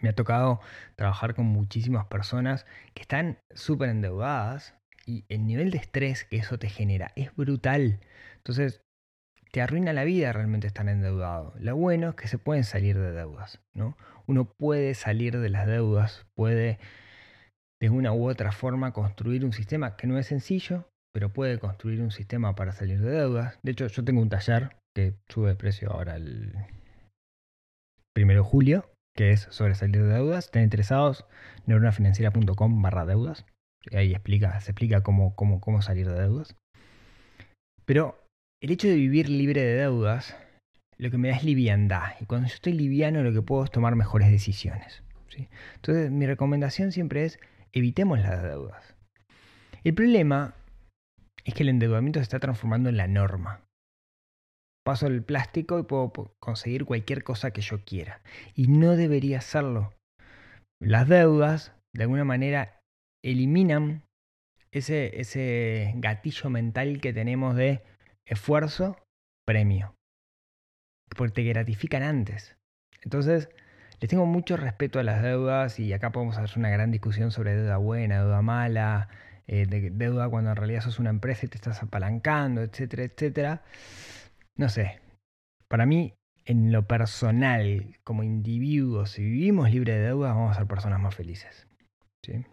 Me 0.00 0.10
ha 0.10 0.14
tocado 0.14 0.60
trabajar 0.96 1.34
con 1.34 1.46
muchísimas 1.46 2.04
personas 2.06 2.66
que 2.92 3.02
están 3.02 3.38
súper 3.54 3.88
endeudadas 3.88 4.74
y 5.06 5.24
el 5.30 5.46
nivel 5.46 5.70
de 5.70 5.78
estrés 5.78 6.24
que 6.24 6.36
eso 6.36 6.58
te 6.58 6.68
genera 6.68 7.12
es 7.16 7.34
brutal. 7.34 8.00
Entonces, 8.36 8.82
te 9.50 9.62
arruina 9.62 9.94
la 9.94 10.04
vida 10.04 10.30
realmente 10.30 10.66
estar 10.66 10.86
endeudado. 10.88 11.54
Lo 11.58 11.74
bueno 11.74 12.10
es 12.10 12.14
que 12.14 12.28
se 12.28 12.36
pueden 12.36 12.64
salir 12.64 12.98
de 12.98 13.12
deudas, 13.12 13.60
¿no? 13.72 13.96
Uno 14.26 14.44
puede 14.44 14.92
salir 14.92 15.38
de 15.38 15.48
las 15.48 15.66
deudas, 15.66 16.26
puede 16.34 16.78
de 17.80 17.88
una 17.88 18.12
u 18.12 18.28
otra 18.28 18.52
forma 18.52 18.92
construir 18.92 19.42
un 19.44 19.54
sistema 19.54 19.96
que 19.96 20.06
no 20.06 20.18
es 20.18 20.26
sencillo, 20.26 20.91
pero 21.12 21.32
puede 21.32 21.58
construir 21.58 22.00
un 22.00 22.10
sistema 22.10 22.54
para 22.54 22.72
salir 22.72 23.00
de 23.00 23.10
deudas. 23.10 23.58
De 23.62 23.72
hecho, 23.72 23.86
yo 23.86 24.04
tengo 24.04 24.20
un 24.22 24.28
taller 24.28 24.76
que 24.94 25.14
sube 25.28 25.50
de 25.50 25.56
precio 25.56 25.92
ahora 25.92 26.16
el 26.16 26.54
primero 28.14 28.42
de 28.42 28.48
julio, 28.48 28.90
que 29.14 29.30
es 29.30 29.42
sobre 29.50 29.74
salir 29.74 30.02
de 30.02 30.14
deudas. 30.14 30.46
Estén 30.46 30.64
interesados, 30.64 31.26
neuronafinanciera.com 31.66 32.82
barra 32.82 33.04
deudas. 33.04 33.44
Ahí 33.92 34.12
explica, 34.12 34.58
se 34.60 34.70
explica 34.70 35.02
cómo, 35.02 35.34
cómo, 35.34 35.60
cómo 35.60 35.82
salir 35.82 36.08
de 36.08 36.18
deudas. 36.18 36.56
Pero 37.84 38.18
el 38.62 38.70
hecho 38.70 38.88
de 38.88 38.94
vivir 38.94 39.28
libre 39.28 39.60
de 39.60 39.74
deudas, 39.74 40.36
lo 40.98 41.10
que 41.10 41.18
me 41.18 41.28
da 41.28 41.36
es 41.36 41.44
liviandad. 41.44 42.12
Y 42.20 42.26
cuando 42.26 42.48
yo 42.48 42.54
estoy 42.54 42.72
liviano, 42.74 43.22
lo 43.22 43.32
que 43.32 43.42
puedo 43.42 43.64
es 43.64 43.70
tomar 43.70 43.96
mejores 43.96 44.30
decisiones. 44.30 45.02
¿sí? 45.28 45.48
Entonces, 45.74 46.10
mi 46.10 46.26
recomendación 46.26 46.92
siempre 46.92 47.24
es 47.24 47.38
evitemos 47.72 48.20
las 48.20 48.42
deudas. 48.42 48.94
El 49.82 49.94
problema 49.94 50.54
es 51.44 51.54
que 51.54 51.62
el 51.62 51.68
endeudamiento 51.68 52.20
se 52.20 52.24
está 52.24 52.40
transformando 52.40 52.88
en 52.88 52.96
la 52.96 53.06
norma. 53.06 53.64
Paso 54.84 55.06
el 55.06 55.22
plástico 55.22 55.78
y 55.78 55.84
puedo 55.84 56.12
conseguir 56.40 56.84
cualquier 56.84 57.22
cosa 57.22 57.52
que 57.52 57.60
yo 57.60 57.84
quiera. 57.84 58.20
Y 58.54 58.66
no 58.66 58.96
debería 58.96 59.38
hacerlo. 59.38 59.94
Las 60.80 61.08
deudas, 61.08 61.72
de 61.94 62.02
alguna 62.02 62.24
manera, 62.24 62.80
eliminan 63.24 64.02
ese, 64.72 65.20
ese 65.20 65.92
gatillo 65.96 66.50
mental 66.50 67.00
que 67.00 67.12
tenemos 67.12 67.54
de 67.54 67.82
esfuerzo, 68.26 68.96
premio. 69.46 69.94
Porque 71.16 71.34
te 71.34 71.44
gratifican 71.44 72.02
antes. 72.02 72.56
Entonces, 73.02 73.48
les 74.00 74.10
tengo 74.10 74.26
mucho 74.26 74.56
respeto 74.56 74.98
a 74.98 75.04
las 75.04 75.22
deudas 75.22 75.78
y 75.78 75.92
acá 75.92 76.10
podemos 76.10 76.36
hacer 76.36 76.58
una 76.58 76.70
gran 76.70 76.90
discusión 76.90 77.30
sobre 77.30 77.54
deuda 77.54 77.76
buena, 77.76 78.22
deuda 78.22 78.42
mala, 78.42 79.08
eh, 79.46 79.66
de 79.66 79.90
deuda 79.90 80.28
cuando 80.28 80.50
en 80.50 80.56
realidad 80.56 80.82
sos 80.82 80.98
una 80.98 81.10
empresa 81.10 81.46
y 81.46 81.48
te 81.48 81.56
estás 81.56 81.82
apalancando, 81.82 82.62
etcétera, 82.62 83.04
etcétera. 83.04 83.62
No 84.56 84.68
sé, 84.68 85.00
para 85.68 85.86
mí, 85.86 86.14
en 86.44 86.72
lo 86.72 86.86
personal, 86.86 87.96
como 88.04 88.22
individuos, 88.22 89.12
si 89.12 89.22
vivimos 89.22 89.70
libre 89.70 89.94
de 89.94 90.06
deudas, 90.06 90.34
vamos 90.34 90.52
a 90.52 90.58
ser 90.58 90.66
personas 90.66 91.00
más 91.00 91.14
felices. 91.14 91.66
¿sí? 92.24 92.44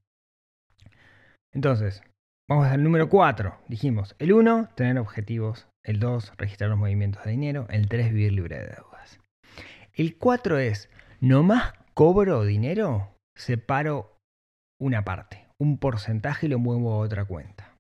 Entonces, 1.54 2.02
vamos 2.48 2.68
al 2.68 2.84
número 2.84 3.10
4. 3.10 3.58
Dijimos, 3.68 4.16
el 4.20 4.34
1, 4.34 4.70
tener 4.76 4.98
objetivos. 5.00 5.68
El 5.84 6.00
2, 6.00 6.34
registrar 6.38 6.70
los 6.70 6.80
movimientos 6.80 7.24
de 7.24 7.32
dinero. 7.32 7.68
El 7.70 7.88
3, 7.88 8.14
vivir 8.14 8.34
libre 8.34 8.60
de 8.60 8.68
deudas. 8.68 9.20
El 9.94 10.18
4 10.18 10.60
es, 10.60 10.90
no 11.20 11.44
más 11.44 11.74
cobro 11.94 12.46
dinero, 12.46 13.16
separo 13.36 14.18
una 14.80 15.04
parte 15.04 15.49
un 15.60 15.78
porcentaje 15.78 16.46
y 16.46 16.50
lo 16.50 16.60
muevo 16.60 16.94
a 16.94 16.98
otra 16.98 17.26
cuenta. 17.26 17.76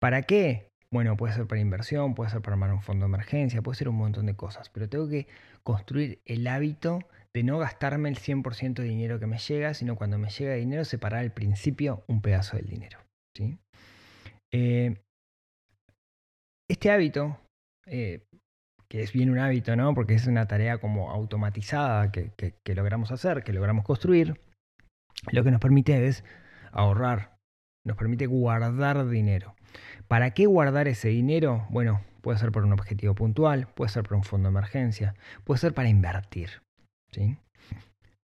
¿Para 0.00 0.22
qué? 0.22 0.68
Bueno, 0.92 1.16
puede 1.16 1.32
ser 1.32 1.46
para 1.46 1.60
inversión, 1.60 2.14
puede 2.14 2.30
ser 2.30 2.42
para 2.42 2.54
armar 2.54 2.72
un 2.72 2.82
fondo 2.82 3.06
de 3.06 3.08
emergencia, 3.08 3.62
puede 3.62 3.78
ser 3.78 3.88
un 3.88 3.96
montón 3.96 4.26
de 4.26 4.36
cosas, 4.36 4.68
pero 4.68 4.88
tengo 4.88 5.08
que 5.08 5.26
construir 5.62 6.20
el 6.26 6.46
hábito 6.46 6.98
de 7.34 7.44
no 7.44 7.58
gastarme 7.58 8.10
el 8.10 8.18
100% 8.18 8.74
de 8.74 8.88
dinero 8.88 9.18
que 9.18 9.26
me 9.26 9.38
llega, 9.38 9.74
sino 9.74 9.96
cuando 9.96 10.18
me 10.18 10.28
llega 10.28 10.54
dinero 10.54 10.84
separar 10.84 11.20
al 11.20 11.32
principio 11.32 12.04
un 12.08 12.20
pedazo 12.20 12.56
del 12.56 12.66
dinero. 12.66 12.98
¿sí? 13.34 13.58
Eh, 14.52 15.00
este 16.68 16.90
hábito, 16.90 17.38
eh, 17.86 18.26
que 18.90 19.02
es 19.02 19.12
bien 19.14 19.30
un 19.30 19.38
hábito, 19.38 19.76
¿no? 19.76 19.94
porque 19.94 20.14
es 20.14 20.26
una 20.26 20.46
tarea 20.46 20.78
como 20.78 21.10
automatizada 21.10 22.12
que, 22.12 22.32
que 22.36 22.74
logramos 22.74 23.12
hacer, 23.12 23.44
que 23.44 23.54
logramos 23.54 23.84
construir, 23.84 24.38
lo 25.30 25.44
que 25.44 25.50
nos 25.50 25.60
permite 25.60 26.06
es 26.06 26.24
ahorrar, 26.72 27.36
nos 27.84 27.96
permite 27.96 28.26
guardar 28.26 29.08
dinero. 29.08 29.54
¿Para 30.08 30.32
qué 30.32 30.46
guardar 30.46 30.88
ese 30.88 31.08
dinero? 31.08 31.66
Bueno, 31.70 32.02
puede 32.20 32.38
ser 32.38 32.52
por 32.52 32.64
un 32.64 32.72
objetivo 32.72 33.14
puntual, 33.14 33.68
puede 33.68 33.90
ser 33.90 34.02
por 34.02 34.16
un 34.16 34.24
fondo 34.24 34.48
de 34.48 34.52
emergencia, 34.52 35.14
puede 35.44 35.58
ser 35.60 35.74
para 35.74 35.88
invertir. 35.88 36.62
¿sí? 37.10 37.36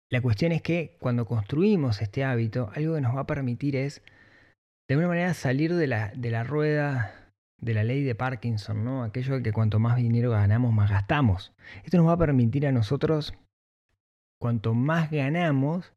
La 0.09 0.21
cuestión 0.21 0.53
es 0.53 0.63
que 0.63 0.97
cuando 1.01 1.27
construimos 1.27 2.01
este 2.01 2.25
hábito, 2.25 2.71
algo 2.75 2.95
que 2.95 3.01
nos 3.01 3.17
va 3.17 3.21
a 3.21 3.27
permitir 3.27 3.77
es, 3.77 4.03
de 4.89 4.95
alguna 4.95 5.09
manera, 5.09 5.35
salir 5.35 5.75
de 5.75 5.87
la, 5.89 6.13
de 6.15 6.31
la 6.31 6.45
rueda 6.45 7.27
de 7.59 7.75
la 7.75 7.85
ley 7.85 8.03
de 8.03 8.15
Parkinson, 8.15 8.85
¿no? 8.85 9.03
Aquello 9.03 9.37
de 9.37 9.43
que 9.43 9.53
cuanto 9.53 9.79
más 9.79 9.97
dinero 9.97 10.31
ganamos, 10.31 10.73
más 10.73 10.91
gastamos. 10.91 11.53
Esto 11.85 11.97
nos 11.97 12.07
va 12.07 12.13
a 12.13 12.19
permitir 12.19 12.67
a 12.67 12.73
nosotros, 12.73 13.35
cuanto 14.39 14.75
más 14.75 15.11
ganamos, 15.11 15.93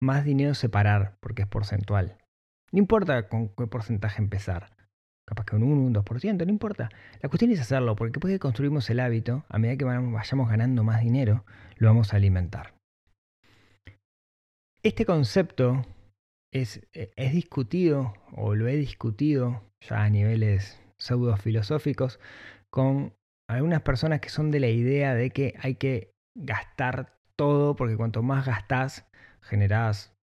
más 0.00 0.24
dinero 0.24 0.54
separar, 0.54 1.16
porque 1.20 1.42
es 1.42 1.48
porcentual. 1.48 2.18
No 2.72 2.78
importa 2.78 3.28
con 3.28 3.48
qué 3.48 3.66
porcentaje 3.66 4.22
empezar. 4.22 4.76
Capaz 5.26 5.44
que 5.44 5.56
un 5.56 5.62
1, 5.62 5.82
un 5.82 5.94
2%, 5.94 6.44
no 6.44 6.50
importa. 6.50 6.88
La 7.20 7.28
cuestión 7.28 7.50
es 7.50 7.60
hacerlo, 7.60 7.96
porque 7.96 8.12
después 8.12 8.32
que 8.32 8.38
construimos 8.38 8.88
el 8.90 9.00
hábito, 9.00 9.44
a 9.48 9.58
medida 9.58 9.76
que 9.76 9.84
vayamos 9.84 10.48
ganando 10.48 10.84
más 10.84 11.02
dinero, 11.02 11.44
lo 11.76 11.88
vamos 11.88 12.12
a 12.12 12.16
alimentar. 12.16 12.74
Este 14.82 15.04
concepto 15.04 15.84
es, 16.52 16.86
e, 16.92 17.10
es 17.16 17.32
discutido, 17.32 18.14
o 18.32 18.54
lo 18.54 18.68
he 18.68 18.76
discutido 18.76 19.64
ya 19.80 20.04
a 20.04 20.10
niveles 20.10 20.80
pseudo 20.98 21.36
filosóficos, 21.36 22.20
con 22.70 23.14
algunas 23.48 23.82
personas 23.82 24.20
que 24.20 24.28
son 24.28 24.50
de 24.50 24.60
la 24.60 24.68
idea 24.68 25.14
de 25.14 25.30
que 25.30 25.54
hay 25.60 25.74
que 25.74 26.12
gastar 26.34 27.18
todo, 27.36 27.76
porque 27.76 27.96
cuanto 27.96 28.22
más 28.22 28.46
gastás, 28.46 29.07
generás, 29.48 30.14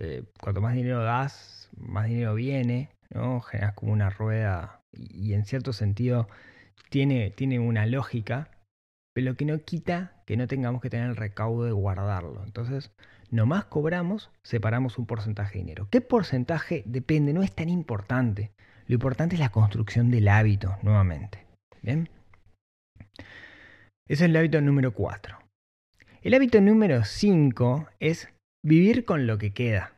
eh, 0.00 0.24
cuanto 0.40 0.60
más 0.60 0.74
dinero 0.74 1.02
das, 1.02 1.70
más 1.76 2.06
dinero 2.06 2.34
viene, 2.34 2.90
¿no? 3.10 3.40
Generás 3.40 3.74
como 3.74 3.92
una 3.92 4.10
rueda 4.10 4.80
y, 4.92 5.34
en 5.34 5.44
cierto 5.44 5.72
sentido 5.72 6.28
tiene, 6.90 7.30
tiene 7.30 7.58
una 7.58 7.86
lógica, 7.86 8.50
pero 9.14 9.30
lo 9.30 9.36
que 9.36 9.44
no 9.44 9.58
quita 9.58 10.22
que 10.26 10.36
no 10.36 10.46
tengamos 10.46 10.80
que 10.80 10.90
tener 10.90 11.08
el 11.08 11.16
recaudo 11.16 11.64
de 11.64 11.72
guardarlo. 11.72 12.42
Entonces, 12.44 12.90
nomás 13.30 13.64
cobramos, 13.66 14.30
separamos 14.42 14.98
un 14.98 15.06
porcentaje 15.06 15.54
de 15.54 15.64
dinero. 15.64 15.88
¿Qué 15.90 16.00
porcentaje? 16.00 16.82
Depende, 16.86 17.32
no 17.32 17.42
es 17.42 17.54
tan 17.54 17.68
importante. 17.68 18.52
Lo 18.86 18.94
importante 18.94 19.36
es 19.36 19.40
la 19.40 19.50
construcción 19.50 20.10
del 20.10 20.28
hábito, 20.28 20.76
nuevamente. 20.82 21.44
¿Bien? 21.82 22.08
Ese 24.06 24.24
es 24.24 24.30
el 24.30 24.36
hábito 24.36 24.60
número 24.60 24.92
4. 24.92 25.38
El 26.22 26.34
hábito 26.34 26.60
número 26.60 27.04
5 27.04 27.86
es 28.00 28.28
vivir 28.64 29.04
con 29.04 29.26
lo 29.26 29.38
que 29.38 29.52
queda. 29.52 29.92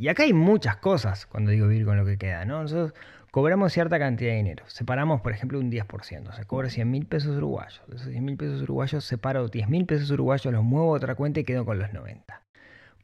Y 0.00 0.08
acá 0.08 0.22
hay 0.22 0.32
muchas 0.32 0.76
cosas 0.76 1.26
cuando 1.26 1.50
digo 1.50 1.68
vivir 1.68 1.84
con 1.84 1.96
lo 1.96 2.06
que 2.06 2.18
queda, 2.18 2.44
¿no? 2.44 2.62
Nosotros 2.62 2.94
cobramos 3.30 3.72
cierta 3.72 3.98
cantidad 3.98 4.30
de 4.30 4.36
dinero. 4.38 4.64
Separamos, 4.68 5.20
por 5.20 5.32
ejemplo, 5.32 5.58
un 5.58 5.70
10%. 5.70 6.32
Se 6.32 6.44
cobra 6.44 6.70
100 6.70 6.90
mil 6.90 7.06
pesos 7.06 7.36
uruguayos. 7.36 7.82
De 7.88 7.96
esos 7.96 8.08
100 8.10 8.24
mil 8.24 8.36
pesos 8.36 8.62
uruguayos 8.62 9.04
separo 9.04 9.48
10 9.48 9.68
mil 9.68 9.86
pesos 9.86 10.10
uruguayos, 10.10 10.52
los 10.52 10.64
muevo 10.64 10.94
a 10.94 10.96
otra 10.96 11.14
cuenta 11.14 11.40
y 11.40 11.44
quedo 11.44 11.64
con 11.64 11.78
los 11.78 11.92
90. 11.92 12.42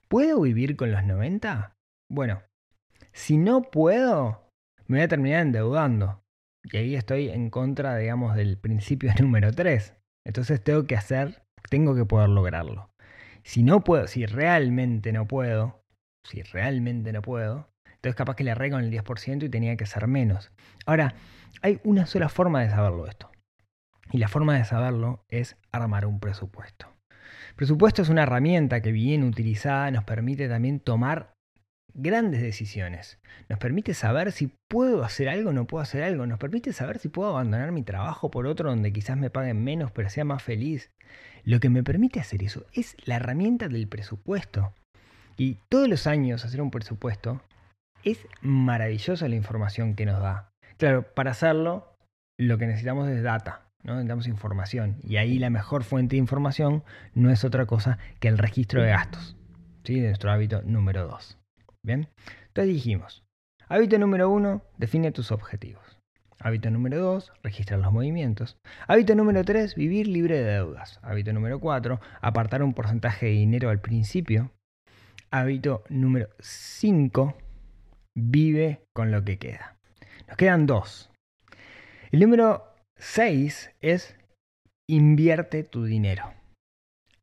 ¿Puedo 0.08 0.40
vivir 0.40 0.76
con 0.76 0.92
los 0.92 1.04
90? 1.04 1.72
Bueno, 2.10 2.42
si 3.12 3.36
no 3.36 3.62
puedo, 3.62 4.48
me 4.86 4.98
voy 4.98 5.04
a 5.04 5.08
terminar 5.08 5.42
endeudando. 5.42 6.22
Y 6.62 6.76
ahí 6.76 6.94
estoy 6.94 7.28
en 7.28 7.50
contra, 7.50 7.96
digamos, 7.96 8.36
del 8.36 8.56
principio 8.56 9.12
número 9.20 9.52
3. 9.52 9.94
Entonces 10.26 10.62
tengo 10.62 10.86
que 10.86 10.96
hacer, 10.96 11.42
tengo 11.68 11.94
que 11.94 12.04
poder 12.04 12.30
lograrlo. 12.30 12.88
Si 13.44 13.62
no 13.62 13.84
puedo, 13.84 14.06
si 14.06 14.26
realmente 14.26 15.12
no 15.12 15.26
puedo, 15.28 15.84
si 16.24 16.42
realmente 16.42 17.12
no 17.12 17.20
puedo, 17.20 17.68
entonces 17.86 18.16
capaz 18.16 18.36
que 18.36 18.44
le 18.44 18.50
arreglo 18.50 18.78
el 18.78 18.90
10% 18.90 19.44
y 19.44 19.48
tenía 19.50 19.76
que 19.76 19.86
ser 19.86 20.06
menos. 20.06 20.50
Ahora, 20.86 21.14
hay 21.62 21.80
una 21.84 22.06
sola 22.06 22.28
forma 22.28 22.62
de 22.62 22.70
saberlo 22.70 23.06
esto. 23.06 23.30
Y 24.12 24.18
la 24.18 24.28
forma 24.28 24.56
de 24.56 24.64
saberlo 24.64 25.24
es 25.28 25.56
armar 25.72 26.06
un 26.06 26.20
presupuesto. 26.20 26.88
Presupuesto 27.56 28.02
es 28.02 28.08
una 28.08 28.22
herramienta 28.22 28.80
que 28.80 28.92
bien 28.92 29.24
utilizada 29.24 29.90
nos 29.90 30.04
permite 30.04 30.48
también 30.48 30.80
tomar 30.80 31.34
grandes 31.94 32.42
decisiones. 32.42 33.18
Nos 33.48 33.58
permite 33.58 33.94
saber 33.94 34.32
si 34.32 34.50
puedo 34.68 35.04
hacer 35.04 35.28
algo 35.28 35.50
o 35.50 35.52
no 35.52 35.66
puedo 35.66 35.82
hacer 35.82 36.02
algo. 36.02 36.26
Nos 36.26 36.38
permite 36.38 36.72
saber 36.72 36.98
si 36.98 37.08
puedo 37.08 37.30
abandonar 37.30 37.72
mi 37.72 37.82
trabajo 37.82 38.30
por 38.30 38.46
otro 38.46 38.70
donde 38.70 38.92
quizás 38.92 39.16
me 39.16 39.30
paguen 39.30 39.62
menos 39.62 39.92
pero 39.92 40.10
sea 40.10 40.24
más 40.24 40.42
feliz. 40.42 40.90
Lo 41.44 41.60
que 41.60 41.70
me 41.70 41.82
permite 41.82 42.20
hacer 42.20 42.42
eso 42.42 42.66
es 42.72 42.96
la 43.04 43.16
herramienta 43.16 43.68
del 43.68 43.88
presupuesto. 43.88 44.72
Y 45.36 45.58
todos 45.68 45.88
los 45.88 46.06
años 46.06 46.44
hacer 46.44 46.60
un 46.60 46.70
presupuesto 46.70 47.42
es 48.02 48.26
maravillosa 48.40 49.28
la 49.28 49.36
información 49.36 49.94
que 49.94 50.06
nos 50.06 50.20
da. 50.20 50.50
Claro, 50.76 51.02
para 51.14 51.30
hacerlo 51.30 51.96
lo 52.38 52.58
que 52.58 52.66
necesitamos 52.66 53.08
es 53.08 53.22
data, 53.22 53.62
¿no? 53.82 53.94
necesitamos 53.94 54.26
información. 54.26 54.98
Y 55.02 55.16
ahí 55.16 55.38
la 55.38 55.50
mejor 55.50 55.84
fuente 55.84 56.16
de 56.16 56.20
información 56.20 56.82
no 57.14 57.30
es 57.30 57.44
otra 57.44 57.66
cosa 57.66 57.98
que 58.20 58.28
el 58.28 58.38
registro 58.38 58.82
de 58.82 58.90
gastos, 58.90 59.36
¿sí? 59.84 60.00
de 60.00 60.08
nuestro 60.08 60.30
hábito 60.30 60.62
número 60.62 61.06
2. 61.06 61.38
Bien, 61.84 62.08
entonces 62.48 62.72
dijimos, 62.72 63.24
hábito 63.68 63.98
número 63.98 64.30
1, 64.30 64.62
define 64.78 65.12
tus 65.12 65.30
objetivos. 65.30 66.00
Hábito 66.40 66.70
número 66.70 66.98
2, 66.98 67.32
registra 67.42 67.76
los 67.76 67.92
movimientos. 67.92 68.56
Hábito 68.88 69.14
número 69.14 69.44
3, 69.44 69.74
vivir 69.74 70.08
libre 70.08 70.38
de 70.38 70.52
deudas. 70.52 70.98
Hábito 71.02 71.32
número 71.32 71.60
4, 71.60 72.00
apartar 72.22 72.62
un 72.62 72.72
porcentaje 72.72 73.26
de 73.26 73.32
dinero 73.32 73.68
al 73.68 73.80
principio. 73.80 74.50
Hábito 75.30 75.84
número 75.90 76.28
5, 76.40 77.36
vive 78.14 78.82
con 78.94 79.10
lo 79.10 79.22
que 79.22 79.38
queda. 79.38 79.76
Nos 80.26 80.36
quedan 80.38 80.66
dos. 80.66 81.10
El 82.12 82.20
número 82.20 82.64
6 82.96 83.72
es 83.80 84.16
invierte 84.88 85.64
tu 85.64 85.84
dinero. 85.84 86.32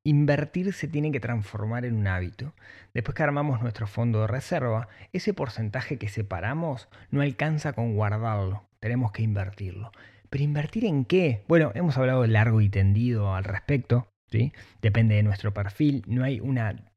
Invertir 0.03 0.73
se 0.73 0.87
tiene 0.87 1.11
que 1.11 1.19
transformar 1.19 1.85
en 1.85 1.95
un 1.95 2.07
hábito. 2.07 2.55
Después 2.93 3.15
que 3.15 3.21
armamos 3.21 3.61
nuestro 3.61 3.85
fondo 3.85 4.21
de 4.21 4.27
reserva, 4.27 4.87
ese 5.13 5.33
porcentaje 5.33 5.97
que 5.97 6.09
separamos 6.09 6.89
no 7.11 7.21
alcanza 7.21 7.73
con 7.73 7.93
guardarlo. 7.93 8.63
Tenemos 8.79 9.11
que 9.11 9.21
invertirlo. 9.21 9.91
¿Pero 10.31 10.43
invertir 10.43 10.85
en 10.85 11.05
qué? 11.05 11.43
Bueno, 11.47 11.71
hemos 11.75 11.97
hablado 11.97 12.25
largo 12.25 12.61
y 12.61 12.69
tendido 12.69 13.35
al 13.35 13.43
respecto. 13.43 14.07
¿sí? 14.31 14.53
Depende 14.81 15.13
de 15.15 15.23
nuestro 15.23 15.53
perfil. 15.53 16.03
No 16.07 16.23
hay 16.23 16.39
una 16.39 16.91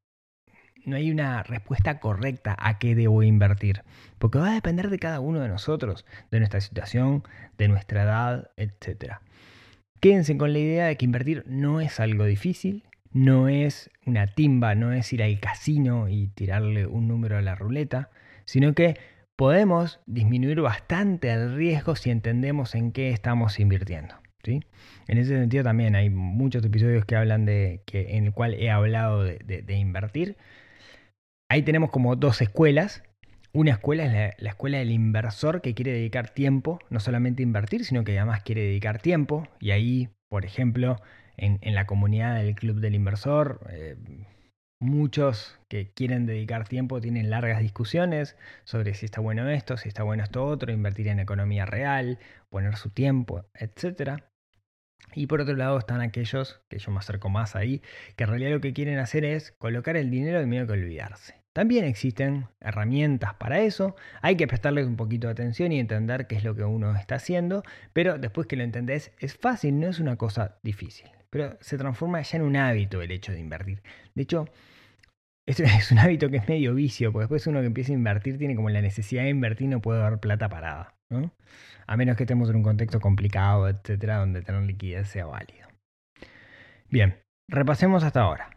no 0.85 0.95
hay 0.95 1.11
una 1.11 1.41
respuesta 1.43 1.99
correcta 1.99 2.55
a 2.59 2.77
qué 2.77 2.93
debo 2.93 3.23
invertir, 3.23 3.81
porque 4.19 4.37
va 4.37 4.51
a 4.51 4.53
depender 4.53 4.91
de 4.91 4.99
cada 4.99 5.19
uno 5.19 5.39
de 5.39 5.47
nosotros, 5.47 6.05
de 6.29 6.37
nuestra 6.37 6.61
situación, 6.61 7.23
de 7.57 7.67
nuestra 7.67 8.03
edad, 8.03 8.51
etc. 8.55 9.15
Quédense 9.99 10.37
con 10.37 10.53
la 10.53 10.59
idea 10.59 10.85
de 10.85 10.95
que 10.95 11.05
invertir 11.05 11.43
no 11.47 11.81
es 11.81 11.99
algo 11.99 12.25
difícil, 12.25 12.83
no 13.11 13.47
es 13.47 13.89
una 14.05 14.27
timba, 14.27 14.75
no 14.75 14.91
es 14.91 15.11
ir 15.13 15.23
al 15.23 15.39
casino 15.39 16.09
y 16.09 16.27
tirarle 16.27 16.85
un 16.85 17.07
número 17.07 17.37
a 17.37 17.41
la 17.41 17.55
ruleta, 17.55 18.09
sino 18.45 18.73
que 18.73 18.97
podemos 19.35 19.99
disminuir 20.05 20.61
bastante 20.61 21.31
el 21.31 21.55
riesgo 21.55 21.95
si 21.95 22.09
entendemos 22.09 22.75
en 22.75 22.91
qué 22.91 23.09
estamos 23.09 23.59
invirtiendo. 23.59 24.15
¿sí? 24.43 24.61
En 25.07 25.17
ese 25.17 25.37
sentido 25.37 25.63
también 25.63 25.95
hay 25.95 26.09
muchos 26.09 26.63
episodios 26.63 27.05
que 27.05 27.15
hablan 27.15 27.45
de 27.45 27.81
que 27.85 28.17
en 28.17 28.25
el 28.25 28.33
cual 28.33 28.53
he 28.53 28.69
hablado 28.69 29.23
de, 29.23 29.65
invertir 29.75 30.37
ahí 31.49 31.61
tenemos 31.63 31.91
como 31.91 32.15
dos 32.15 32.41
escuelas. 32.41 33.03
Una 33.53 33.71
escuela 33.71 34.05
es 34.05 34.11
la, 34.11 34.33
la, 34.37 34.49
escuela 34.49 34.79
del 34.79 34.91
inversor 34.91 35.61
que 35.61 35.73
quiere 35.73 35.93
dedicar 35.93 36.29
tiempo, 36.29 36.79
no 36.89 36.99
solamente 36.99 37.43
invertir, 37.43 37.85
sino 37.85 38.03
que 38.03 38.17
además 38.17 38.43
quiere 38.43 38.61
dedicar 38.63 39.01
tiempo. 39.01 39.47
Y 39.61 39.71
ahí, 39.71 40.09
por 40.27 40.45
ejemplo, 40.45 40.97
en, 41.37 41.75
la 41.75 41.85
comunidad 41.85 42.35
del 42.35 42.55
Club 42.55 42.79
del 42.79 42.95
Inversor, 42.95 43.59
eh, 43.69 43.95
muchos 44.79 45.59
que 45.69 45.91
quieren 45.93 46.25
dedicar 46.25 46.67
tiempo 46.67 47.01
tienen 47.01 47.29
largas 47.29 47.59
discusiones 47.59 48.37
sobre 48.63 48.93
si 48.93 49.05
está 49.05 49.21
bueno 49.21 49.49
esto, 49.49 49.77
si 49.77 49.87
está 49.89 50.03
bueno 50.03 50.23
esto 50.23 50.45
otro, 50.45 50.71
invertir 50.71 51.07
en 51.07 51.19
economía 51.19 51.65
real, 51.65 52.19
poner 52.49 52.75
su 52.77 52.89
tiempo, 52.89 53.45
etc. 53.53 54.21
Y 55.13 55.27
por 55.27 55.41
otro 55.41 55.55
lado 55.55 55.77
están 55.77 56.01
aquellos, 56.01 56.61
que 56.69 56.79
yo 56.79 56.91
me 56.91 56.99
acerco 56.99 57.29
más 57.29 57.55
ahí, 57.55 57.81
que 58.15 58.23
en 58.23 58.29
realidad 58.29 58.51
lo 58.51 58.61
que 58.61 58.73
quieren 58.73 58.99
hacer 58.99 59.25
es 59.25 59.51
colocar 59.51 59.97
el 59.97 60.11
dinero 60.11 60.41
y 60.41 60.45
medio 60.45 60.67
que 60.67 60.73
olvidarse. 60.73 61.45
También 61.53 61.85
existen 61.85 62.47
herramientas 62.59 63.35
para 63.35 63.61
eso, 63.61 63.95
hay 64.21 64.35
que 64.35 64.45
prestarles 64.45 64.87
un 64.87 64.97
poquito 64.97 65.27
de 65.27 65.31
atención 65.31 65.71
y 65.71 65.79
entender 65.79 66.27
qué 66.27 66.35
es 66.35 66.43
lo 66.43 66.53
que 66.53 66.65
uno 66.65 66.93
está 66.97 67.15
haciendo, 67.15 67.63
pero 67.93 68.17
después 68.17 68.45
que 68.45 68.57
lo 68.57 68.63
entendés 68.63 69.13
es 69.19 69.37
fácil, 69.37 69.79
no 69.79 69.87
es 69.87 70.01
una 70.01 70.17
cosa 70.17 70.57
difícil, 70.63 71.09
pero 71.35 71.57
se 71.59 71.77
transforma 71.77 72.21
ya 72.21 72.37
en 72.37 72.43
un 72.43 72.55
hábito 72.55 73.01
el 73.01 73.11
hecho 73.11 73.33
de 73.33 73.41
invertir. 73.41 73.83
De 74.13 74.23
hecho, 74.23 74.45
esto 75.45 75.63
es 75.63 75.91
un 75.91 75.99
hábito 75.99 76.29
que 76.29 76.37
es 76.37 76.47
medio 76.47 76.73
vicio, 76.73 77.11
porque 77.11 77.23
después 77.23 77.45
uno 77.47 77.59
que 77.59 77.65
empieza 77.65 77.91
a 77.91 77.95
invertir 77.95 78.37
tiene 78.37 78.55
como 78.55 78.69
la 78.69 78.81
necesidad 78.81 79.23
de 79.23 79.31
invertir 79.31 79.67
no 79.67 79.81
puede 79.81 79.99
dar 79.99 80.21
plata 80.21 80.47
parada, 80.47 80.95
¿no? 81.11 81.33
A 81.87 81.97
menos 81.97 82.15
que 82.15 82.23
estemos 82.23 82.49
en 82.49 82.55
un 82.55 82.63
contexto 82.63 83.01
complicado, 83.01 83.67
etcétera, 83.67 84.19
donde 84.19 84.43
tener 84.43 84.61
liquidez 84.61 85.09
sea 85.09 85.25
válido. 85.25 85.67
Bien, 86.89 87.19
repasemos 87.51 88.05
hasta 88.05 88.21
ahora 88.21 88.51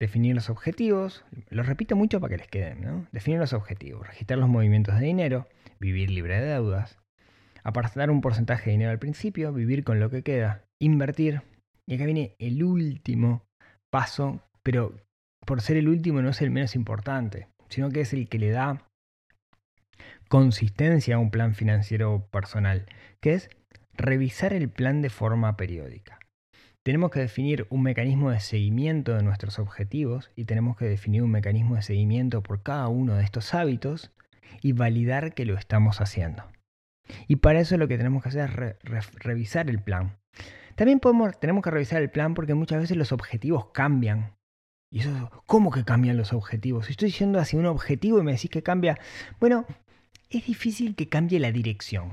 definir 0.00 0.36
los 0.36 0.48
objetivos, 0.48 1.24
los 1.50 1.66
repito 1.66 1.96
mucho 1.96 2.20
para 2.20 2.30
que 2.30 2.38
les 2.38 2.48
queden, 2.48 2.82
¿no? 2.82 3.08
Definir 3.10 3.40
los 3.40 3.52
objetivos, 3.52 4.06
registrar 4.06 4.38
los 4.38 4.48
movimientos 4.48 4.94
de 4.94 5.06
dinero, 5.06 5.48
vivir 5.80 6.08
libre 6.08 6.40
de 6.40 6.46
deudas, 6.46 7.00
apartar 7.64 8.12
un 8.12 8.20
porcentaje 8.20 8.66
de 8.66 8.70
dinero 8.72 8.92
al 8.92 9.00
principio, 9.00 9.52
vivir 9.52 9.82
con 9.82 9.98
lo 9.98 10.08
que 10.08 10.22
queda, 10.22 10.62
invertir. 10.80 11.42
Y 11.92 11.96
acá 11.96 12.06
viene 12.06 12.36
el 12.38 12.64
último 12.64 13.44
paso, 13.90 14.40
pero 14.62 14.96
por 15.44 15.60
ser 15.60 15.76
el 15.76 15.88
último 15.88 16.22
no 16.22 16.30
es 16.30 16.40
el 16.40 16.50
menos 16.50 16.74
importante, 16.74 17.48
sino 17.68 17.90
que 17.90 18.00
es 18.00 18.14
el 18.14 18.30
que 18.30 18.38
le 18.38 18.48
da 18.48 18.88
consistencia 20.30 21.16
a 21.16 21.18
un 21.18 21.30
plan 21.30 21.54
financiero 21.54 22.26
personal, 22.30 22.86
que 23.20 23.34
es 23.34 23.50
revisar 23.92 24.54
el 24.54 24.70
plan 24.70 25.02
de 25.02 25.10
forma 25.10 25.58
periódica. 25.58 26.18
Tenemos 26.82 27.10
que 27.10 27.20
definir 27.20 27.66
un 27.68 27.82
mecanismo 27.82 28.30
de 28.30 28.40
seguimiento 28.40 29.14
de 29.14 29.22
nuestros 29.22 29.58
objetivos 29.58 30.30
y 30.34 30.46
tenemos 30.46 30.78
que 30.78 30.86
definir 30.86 31.22
un 31.22 31.30
mecanismo 31.30 31.76
de 31.76 31.82
seguimiento 31.82 32.42
por 32.42 32.62
cada 32.62 32.88
uno 32.88 33.16
de 33.16 33.24
estos 33.24 33.52
hábitos 33.52 34.12
y 34.62 34.72
validar 34.72 35.34
que 35.34 35.44
lo 35.44 35.58
estamos 35.58 36.00
haciendo. 36.00 36.42
Y 37.28 37.36
para 37.36 37.60
eso 37.60 37.76
lo 37.76 37.86
que 37.86 37.98
tenemos 37.98 38.22
que 38.22 38.30
hacer 38.30 38.48
es 38.48 38.56
re 38.56 38.78
re 38.82 39.00
revisar 39.18 39.68
el 39.68 39.82
plan. 39.82 40.16
También 40.76 41.00
podemos, 41.00 41.38
tenemos 41.38 41.62
que 41.62 41.70
revisar 41.70 42.02
el 42.02 42.10
plan 42.10 42.34
porque 42.34 42.54
muchas 42.54 42.80
veces 42.80 42.96
los 42.96 43.12
objetivos 43.12 43.66
cambian. 43.72 44.34
Y 44.90 45.00
eso, 45.00 45.30
¿cómo 45.46 45.70
que 45.70 45.84
cambian 45.84 46.16
los 46.16 46.32
objetivos? 46.32 46.86
Si 46.86 46.92
estoy 46.92 47.10
yendo 47.10 47.38
hacia 47.38 47.58
un 47.58 47.66
objetivo 47.66 48.18
y 48.18 48.22
me 48.22 48.32
decís 48.32 48.50
que 48.50 48.62
cambia, 48.62 48.98
bueno, 49.40 49.64
es 50.28 50.46
difícil 50.46 50.94
que 50.94 51.08
cambie 51.08 51.40
la 51.40 51.50
dirección. 51.50 52.12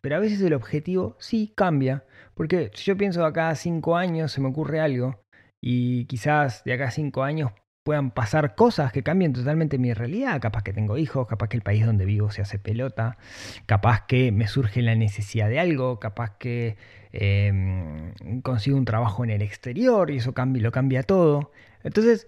Pero 0.00 0.16
a 0.16 0.20
veces 0.20 0.40
el 0.42 0.54
objetivo 0.54 1.16
sí 1.18 1.52
cambia, 1.56 2.04
porque 2.34 2.70
si 2.74 2.84
yo 2.84 2.96
pienso 2.96 3.20
de 3.20 3.26
acá 3.26 3.48
a 3.48 3.54
cinco 3.56 3.96
años 3.96 4.32
se 4.32 4.40
me 4.40 4.48
ocurre 4.48 4.80
algo, 4.80 5.20
y 5.62 6.04
quizás 6.04 6.62
de 6.64 6.74
acá 6.74 6.88
a 6.88 6.90
cinco 6.90 7.22
años 7.22 7.52
puedan 7.84 8.10
pasar 8.10 8.54
cosas 8.54 8.92
que 8.92 9.02
cambien 9.02 9.34
totalmente 9.34 9.78
mi 9.78 9.92
realidad. 9.92 10.40
Capaz 10.40 10.62
que 10.62 10.72
tengo 10.72 10.98
hijos, 10.98 11.28
capaz 11.28 11.48
que 11.48 11.56
el 11.58 11.62
país 11.62 11.84
donde 11.86 12.06
vivo 12.06 12.30
se 12.30 12.42
hace 12.42 12.58
pelota, 12.58 13.18
capaz 13.66 14.06
que 14.06 14.32
me 14.32 14.48
surge 14.48 14.82
la 14.82 14.94
necesidad 14.94 15.48
de 15.50 15.60
algo, 15.60 16.00
capaz 16.00 16.36
que 16.38 16.76
em, 17.12 18.12
consigo 18.42 18.76
un 18.76 18.86
trabajo 18.86 19.22
en 19.22 19.30
el 19.30 19.42
exterior 19.42 20.10
y 20.10 20.16
eso 20.16 20.32
cambia, 20.34 20.62
lo 20.62 20.72
cambia 20.72 21.02
todo. 21.02 21.52
Entonces, 21.82 22.26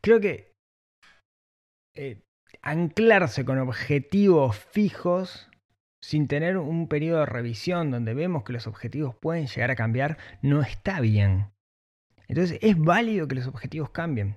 creo 0.00 0.20
que 0.20 0.52
eh, 1.96 2.22
anclarse 2.62 3.44
con 3.44 3.58
objetivos 3.58 4.56
fijos 4.56 5.50
sin 6.00 6.28
tener 6.28 6.56
un 6.56 6.86
periodo 6.86 7.20
de 7.20 7.26
revisión 7.26 7.90
donde 7.90 8.14
vemos 8.14 8.44
que 8.44 8.52
los 8.52 8.68
objetivos 8.68 9.16
pueden 9.16 9.48
llegar 9.48 9.72
a 9.72 9.76
cambiar 9.76 10.18
no 10.40 10.62
está 10.62 11.00
bien. 11.00 11.50
Entonces 12.28 12.58
es 12.62 12.78
válido 12.78 13.26
que 13.26 13.34
los 13.34 13.48
objetivos 13.48 13.90
cambien. 13.90 14.36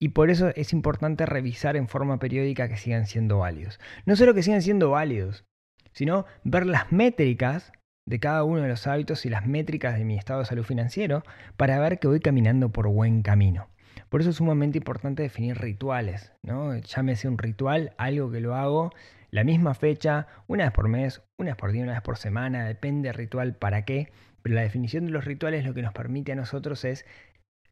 Y 0.00 0.10
por 0.10 0.30
eso 0.30 0.50
es 0.54 0.72
importante 0.72 1.26
revisar 1.26 1.76
en 1.76 1.88
forma 1.88 2.18
periódica 2.18 2.68
que 2.68 2.76
sigan 2.76 3.06
siendo 3.06 3.38
válidos. 3.38 3.80
No 4.06 4.16
solo 4.16 4.34
que 4.34 4.42
sigan 4.42 4.62
siendo 4.62 4.90
válidos, 4.90 5.44
sino 5.92 6.26
ver 6.44 6.66
las 6.66 6.92
métricas 6.92 7.72
de 8.06 8.20
cada 8.20 8.44
uno 8.44 8.62
de 8.62 8.68
los 8.68 8.86
hábitos 8.86 9.26
y 9.26 9.28
las 9.28 9.46
métricas 9.46 9.98
de 9.98 10.04
mi 10.04 10.16
estado 10.16 10.40
de 10.40 10.46
salud 10.46 10.64
financiero 10.64 11.24
para 11.56 11.78
ver 11.80 11.98
que 11.98 12.08
voy 12.08 12.20
caminando 12.20 12.70
por 12.70 12.88
buen 12.88 13.22
camino. 13.22 13.68
Por 14.08 14.20
eso 14.20 14.30
es 14.30 14.36
sumamente 14.36 14.78
importante 14.78 15.22
definir 15.22 15.58
rituales, 15.58 16.32
¿no? 16.42 16.76
Llámese 16.76 17.28
un 17.28 17.36
ritual, 17.36 17.92
algo 17.98 18.30
que 18.30 18.40
lo 18.40 18.54
hago 18.54 18.92
la 19.30 19.44
misma 19.44 19.74
fecha, 19.74 20.26
una 20.46 20.64
vez 20.64 20.72
por 20.72 20.88
mes, 20.88 21.22
una 21.36 21.50
vez 21.50 21.56
por 21.56 21.72
día, 21.72 21.82
una 21.82 21.92
vez 21.92 22.02
por 22.02 22.16
semana, 22.16 22.64
depende 22.64 23.08
del 23.08 23.14
ritual 23.14 23.54
para 23.54 23.84
qué, 23.84 24.10
pero 24.42 24.54
la 24.54 24.62
definición 24.62 25.04
de 25.04 25.12
los 25.12 25.24
rituales 25.24 25.64
lo 25.66 25.74
que 25.74 25.82
nos 25.82 25.92
permite 25.92 26.32
a 26.32 26.36
nosotros 26.36 26.84
es 26.84 27.04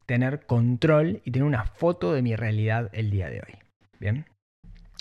tener 0.06 0.46
control 0.46 1.20
y 1.24 1.32
tener 1.32 1.46
una 1.46 1.64
foto 1.64 2.12
de 2.12 2.22
mi 2.22 2.36
realidad 2.36 2.90
el 2.92 3.10
día 3.10 3.28
de 3.28 3.40
hoy. 3.40 3.58
Bien. 4.00 4.26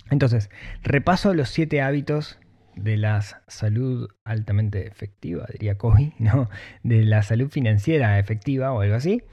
Entonces, 0.09 0.49
repaso 0.83 1.33
los 1.33 1.49
siete 1.49 1.81
hábitos 1.81 2.39
de 2.75 2.97
la 2.97 3.21
salud 3.21 4.09
altamente 4.23 4.87
efectiva, 4.87 5.45
diría 5.51 5.77
Kobe, 5.77 6.13
¿no? 6.19 6.49
De 6.83 7.03
la 7.03 7.23
salud 7.23 7.49
financiera 7.49 8.19
efectiva 8.19 8.71
o 8.73 8.81
algo 8.81 8.95
así. 8.95 9.23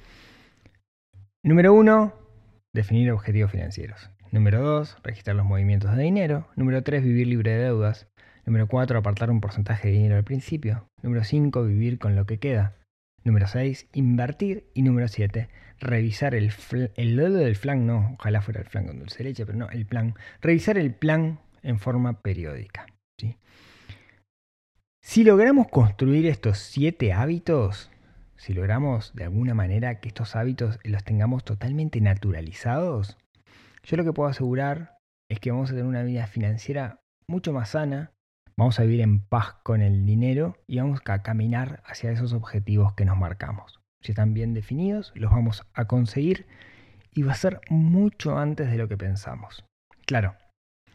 Número 1.43 1.75
uno, 1.75 2.15
definir 2.73 3.11
objetivos 3.11 3.51
financieros. 3.51 4.11
Número 4.31 4.63
dos, 4.63 4.97
registrar 5.03 5.37
los 5.37 5.45
movimientos 5.45 5.95
de 5.95 6.03
dinero. 6.05 6.49
Número 6.57 6.83
tres, 6.83 7.03
vivir 7.03 7.27
libre 7.27 7.51
de 7.53 7.65
deudas. 7.65 8.09
Número 8.47 8.67
cuatro, 8.67 8.99
apartar 8.99 9.31
un 9.31 9.41
porcentaje 9.41 9.89
de 9.89 9.95
dinero 9.95 10.17
al 10.17 10.25
principio. 10.25 10.89
Número 11.03 11.25
cinco, 11.25 11.65
vivir 11.65 11.99
con 11.99 12.17
lo 12.17 12.25
que 12.27 12.39
queda. 12.39 12.77
Número 13.25 13.47
6, 13.47 13.89
invertir. 13.93 14.65
Y 14.75 14.83
número 14.83 15.09
7, 15.09 15.49
revisar 15.81 16.35
el, 16.35 16.53
el 16.97 17.17
del 17.17 17.57
flan, 17.57 17.87
no, 17.87 18.17
ojalá 18.19 18.41
fuera 18.43 18.61
el 18.61 18.67
flan 18.67 18.87
con 18.87 18.99
dulce 18.99 19.19
de 19.19 19.25
leche, 19.25 19.47
pero 19.47 19.59
no, 19.59 19.69
el 19.71 19.87
plan. 19.87 20.15
Revisar 20.41 20.79
el 20.79 20.95
plan 20.95 21.39
en 21.63 21.79
forma 21.79 22.21
periódica. 22.21 22.87
Si 25.05 25.25
logramos 25.25 25.67
construir 25.69 26.27
estos 26.27 26.59
7 26.59 27.13
hábitos, 27.13 27.91
si 28.37 28.55
logramos 28.55 29.13
de 29.15 29.25
alguna 29.25 29.53
manera 29.53 29.99
que 30.01 30.09
estos 30.09 30.37
hábitos 30.37 30.79
los 30.85 31.03
tengamos 31.03 31.45
totalmente 31.45 32.01
naturalizados, 32.01 33.19
yo 33.83 33.97
lo 33.97 34.05
que 34.05 34.13
puedo 34.13 34.29
asegurar 34.29 34.99
es 35.29 35.41
que 35.41 35.51
vamos 35.51 35.71
a 35.71 35.73
tener 35.73 35.87
una 35.87 36.05
vida 36.05 36.29
financiera 36.29 37.01
mucho 37.27 37.53
más 37.53 37.71
sana, 37.71 38.13
Vamos 38.57 38.79
a 38.79 38.83
vivir 38.83 39.01
en 39.01 39.21
paz 39.21 39.55
con 39.63 39.81
el 39.81 40.05
dinero 40.05 40.57
y 40.67 40.79
vamos 40.79 41.01
a 41.05 41.23
caminar 41.23 41.83
hacia 41.87 42.11
esos 42.11 42.33
objetivos 42.33 42.93
que 42.95 43.05
nos 43.05 43.17
marcamos. 43.17 43.81
Si 44.03 44.13
están 44.13 44.35
bien 44.35 44.53
definidos, 44.53 45.13
los 45.15 45.31
vamos 45.31 45.67
a 45.75 45.87
conseguir 45.87 46.47
y 47.13 47.23
va 47.23 47.33
a 47.33 47.37
ser 47.37 47.61
mucho 47.71 48.39
antes 48.39 48.71
de 48.71 48.77
lo 48.77 48.89
que 48.89 48.97
pensamos. 48.97 49.65
Claro, 50.07 50.35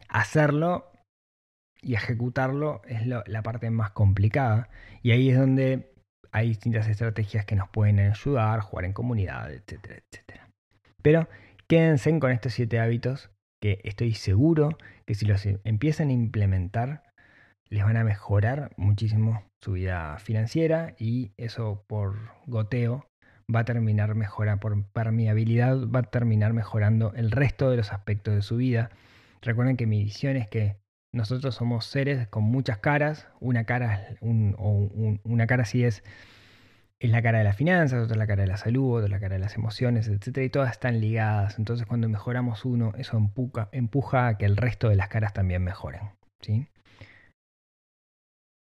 hacerlo 0.09 0.91
y 1.81 1.95
ejecutarlo 1.95 2.81
es 2.85 3.05
la 3.05 3.43
parte 3.43 3.69
más 3.69 3.91
complicada 3.91 4.69
y 5.01 5.11
ahí 5.11 5.29
es 5.29 5.37
donde 5.37 5.93
hay 6.31 6.49
distintas 6.49 6.87
estrategias 6.87 7.45
que 7.45 7.55
nos 7.55 7.69
pueden 7.69 7.99
ayudar, 7.99 8.59
jugar 8.59 8.85
en 8.85 8.93
comunidad, 8.93 9.51
etcétera, 9.51 9.99
etcétera. 10.11 10.49
Pero 11.01 11.27
quédense 11.67 12.19
con 12.19 12.31
estos 12.31 12.53
siete 12.53 12.79
hábitos 12.79 13.29
que 13.61 13.79
estoy 13.83 14.13
seguro 14.13 14.77
que 15.05 15.15
si 15.15 15.25
los 15.25 15.45
empiezan 15.63 16.09
a 16.09 16.13
implementar 16.13 17.03
les 17.69 17.83
van 17.83 17.97
a 17.97 18.03
mejorar 18.03 18.71
muchísimo 18.77 19.43
su 19.61 19.73
vida 19.73 20.17
financiera 20.19 20.95
y 20.97 21.31
eso 21.37 21.83
por 21.87 22.15
goteo 22.45 23.05
va 23.53 23.61
a 23.61 23.65
terminar 23.65 24.15
mejora 24.15 24.59
por 24.59 24.83
permeabilidad, 24.87 25.77
va 25.89 25.99
a 25.99 26.03
terminar 26.03 26.53
mejorando 26.53 27.13
el 27.15 27.31
resto 27.31 27.69
de 27.69 27.77
los 27.77 27.93
aspectos 27.93 28.35
de 28.35 28.41
su 28.41 28.57
vida. 28.57 28.89
Recuerden 29.41 29.77
que 29.77 29.87
mi 29.87 30.03
visión 30.03 30.35
es 30.35 30.47
que 30.47 30.77
nosotros 31.13 31.55
somos 31.55 31.85
seres 31.85 32.27
con 32.27 32.43
muchas 32.43 32.79
caras, 32.79 33.27
una 33.39 33.63
cara, 33.63 34.17
una 34.21 35.47
cara 35.47 35.65
sí 35.65 35.83
es, 35.83 36.03
es 36.99 37.09
la 37.09 37.21
cara 37.21 37.37
de 37.37 37.43
las 37.45 37.55
finanzas, 37.55 38.03
otra 38.03 38.15
es 38.15 38.19
la 38.19 38.27
cara 38.27 38.41
de 38.41 38.47
la 38.49 38.57
salud, 38.57 38.95
otra 38.95 39.05
es 39.05 39.11
la 39.11 39.19
cara 39.19 39.35
de 39.35 39.41
las 39.41 39.55
emociones, 39.55 40.07
etc. 40.09 40.39
Y 40.39 40.49
todas 40.49 40.71
están 40.71 40.99
ligadas. 40.99 41.57
Entonces 41.57 41.85
cuando 41.85 42.09
mejoramos 42.09 42.65
uno, 42.65 42.91
eso 42.97 43.17
empuja, 43.17 43.69
empuja 43.71 44.27
a 44.27 44.37
que 44.37 44.45
el 44.45 44.57
resto 44.57 44.89
de 44.89 44.95
las 44.95 45.07
caras 45.07 45.33
también 45.33 45.63
mejoren. 45.63 46.01
¿sí? 46.41 46.67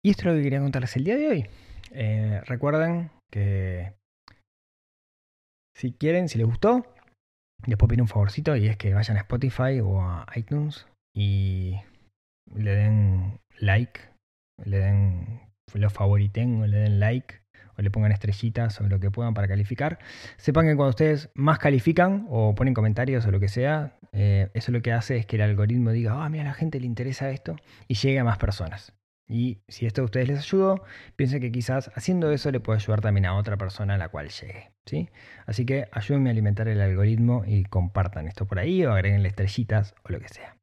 Y 0.04 0.12
esto 0.12 0.22
es 0.22 0.26
lo 0.28 0.34
que 0.34 0.44
quería 0.44 0.60
contarles 0.60 0.96
el 0.96 1.04
día 1.04 1.18
de 1.18 1.28
hoy. 1.28 1.50
Eh, 1.92 2.42
recuerden 2.46 3.12
que 3.32 3.94
si 5.76 5.92
quieren, 5.94 6.30
si 6.30 6.38
les 6.38 6.48
gustó, 6.48 6.86
les 7.66 7.78
puedo 7.78 7.90
pedir 7.90 8.02
un 8.02 8.08
favorcito 8.08 8.56
y 8.56 8.68
es 8.68 8.78
que 8.78 8.94
vayan 8.94 9.18
a 9.18 9.22
Spotify 9.22 9.80
o 9.82 10.02
a 10.02 10.26
iTunes 10.36 10.88
y 11.16 11.76
le 12.54 12.76
den 12.76 13.40
like, 13.60 14.02
le 14.64 14.78
den 14.78 15.42
lo 15.74 15.90
favoriten 15.90 16.62
o 16.62 16.68
le 16.68 16.78
den 16.78 17.00
like 17.00 17.42
o 17.78 17.82
le 17.82 17.92
pongan 17.92 18.12
estrellitas 18.12 18.80
o 18.82 18.88
lo 18.88 19.00
que 19.00 19.12
puedan 19.12 19.34
para 19.34 19.48
calificar. 19.48 20.00
Sepan 20.38 20.66
que 20.66 20.76
cuando 20.76 20.92
ustedes 20.92 21.30
más 21.36 21.60
califican 21.60 22.26
o 22.30 22.56
ponen 22.56 22.74
comentarios 22.74 23.26
o 23.26 23.32
lo 23.32 23.40
que 23.40 23.50
sea, 23.50 23.98
eh, 24.14 24.50
eso 24.54 24.72
lo 24.72 24.82
que 24.82 24.94
hace 24.94 25.18
es 25.18 25.26
que 25.26 25.36
el 25.36 25.44
algoritmo 25.44 25.92
diga, 25.92 26.24
ah, 26.24 26.30
mira, 26.30 26.44
a 26.44 26.48
la 26.48 26.54
gente 26.54 26.80
le 26.80 26.88
interesa 26.88 27.30
esto 27.30 27.56
y 27.88 27.96
llegue 27.96 28.20
a 28.20 28.24
más 28.24 28.38
personas. 28.38 28.94
Y 29.28 29.60
si 29.68 29.86
esto 29.86 30.02
a 30.02 30.06
ustedes 30.06 30.28
les 30.30 30.40
ayudó, 30.40 30.84
piensen 31.16 31.42
que 31.42 31.52
quizás 31.52 31.92
haciendo 31.96 32.32
eso 32.32 32.50
le 32.52 32.62
puede 32.62 32.80
ayudar 32.80 33.02
también 33.02 33.26
a 33.26 33.36
otra 33.36 33.58
persona 33.58 33.96
a 33.96 33.98
la 33.98 34.10
cual 34.10 34.30
llegue. 34.30 34.72
¿sí? 34.86 35.10
Así 35.46 35.66
que 35.66 35.90
ayúdenme 35.92 36.30
a 36.30 36.32
alimentar 36.32 36.68
el 36.68 36.80
algoritmo 36.80 37.44
y 37.46 37.66
compartan 37.66 38.28
esto 38.28 38.46
por 38.46 38.60
ahí 38.60 38.86
o 38.86 38.94
agreguenle 38.94 39.28
estrellitas 39.28 39.96
o 40.04 40.12
lo 40.12 40.20
que 40.20 40.30
sea. 40.30 40.58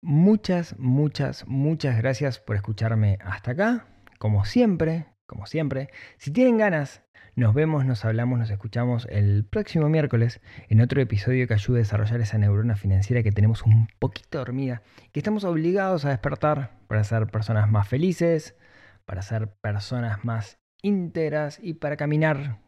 Muchas, 0.00 0.78
muchas, 0.78 1.46
muchas 1.46 1.96
gracias 1.98 2.38
por 2.38 2.56
escucharme 2.56 3.18
hasta 3.24 3.52
acá. 3.52 3.86
Como 4.18 4.44
siempre, 4.44 5.06
como 5.26 5.46
siempre, 5.46 5.90
si 6.18 6.32
tienen 6.32 6.58
ganas 6.58 7.02
nos 7.36 7.52
vemos, 7.52 7.84
nos 7.84 8.04
hablamos, 8.04 8.38
nos 8.38 8.50
escuchamos 8.50 9.06
el 9.10 9.44
próximo 9.44 9.90
miércoles 9.90 10.40
en 10.68 10.80
otro 10.80 11.02
episodio 11.02 11.46
que 11.46 11.54
ayude 11.54 11.78
a 11.78 11.80
desarrollar 11.80 12.20
esa 12.22 12.38
neurona 12.38 12.76
financiera 12.76 13.22
que 13.22 13.30
tenemos 13.30 13.62
un 13.62 13.88
poquito 13.98 14.38
dormida, 14.38 14.82
que 15.12 15.20
estamos 15.20 15.44
obligados 15.44 16.06
a 16.06 16.10
despertar 16.10 16.78
para 16.88 17.04
ser 17.04 17.26
personas 17.26 17.70
más 17.70 17.86
felices, 17.86 18.56
para 19.04 19.20
ser 19.20 19.50
personas 19.60 20.24
más 20.24 20.58
íntegras 20.82 21.58
y 21.62 21.74
para 21.74 21.96
caminar 21.96 22.60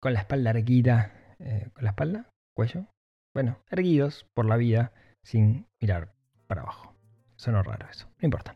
con 0.00 0.12
la 0.12 0.20
espalda 0.20 0.50
erguida, 0.50 1.12
eh, 1.40 1.68
con 1.72 1.82
la 1.82 1.90
espalda, 1.90 2.30
cuello, 2.54 2.86
bueno, 3.34 3.58
erguidos 3.68 4.26
por 4.32 4.46
la 4.46 4.56
vida 4.56 4.92
sin 5.24 5.66
mirar 5.80 6.14
para 6.46 6.62
abajo. 6.62 6.94
Sonó 7.34 7.64
raro 7.64 7.86
eso, 7.90 8.06
no 8.20 8.26
importa. 8.26 8.54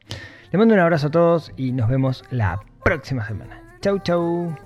Les 0.53 0.55
mando 0.55 0.75
un 0.75 0.81
abrazo 0.81 1.09
a 1.09 1.11
todos 1.11 1.53
y 1.57 1.73
nos 1.73 1.89
vemos 1.89 2.23
la 2.31 2.61
próxima 2.85 3.27
semana. 3.27 3.61
Chau, 3.81 3.99
chau. 3.99 4.66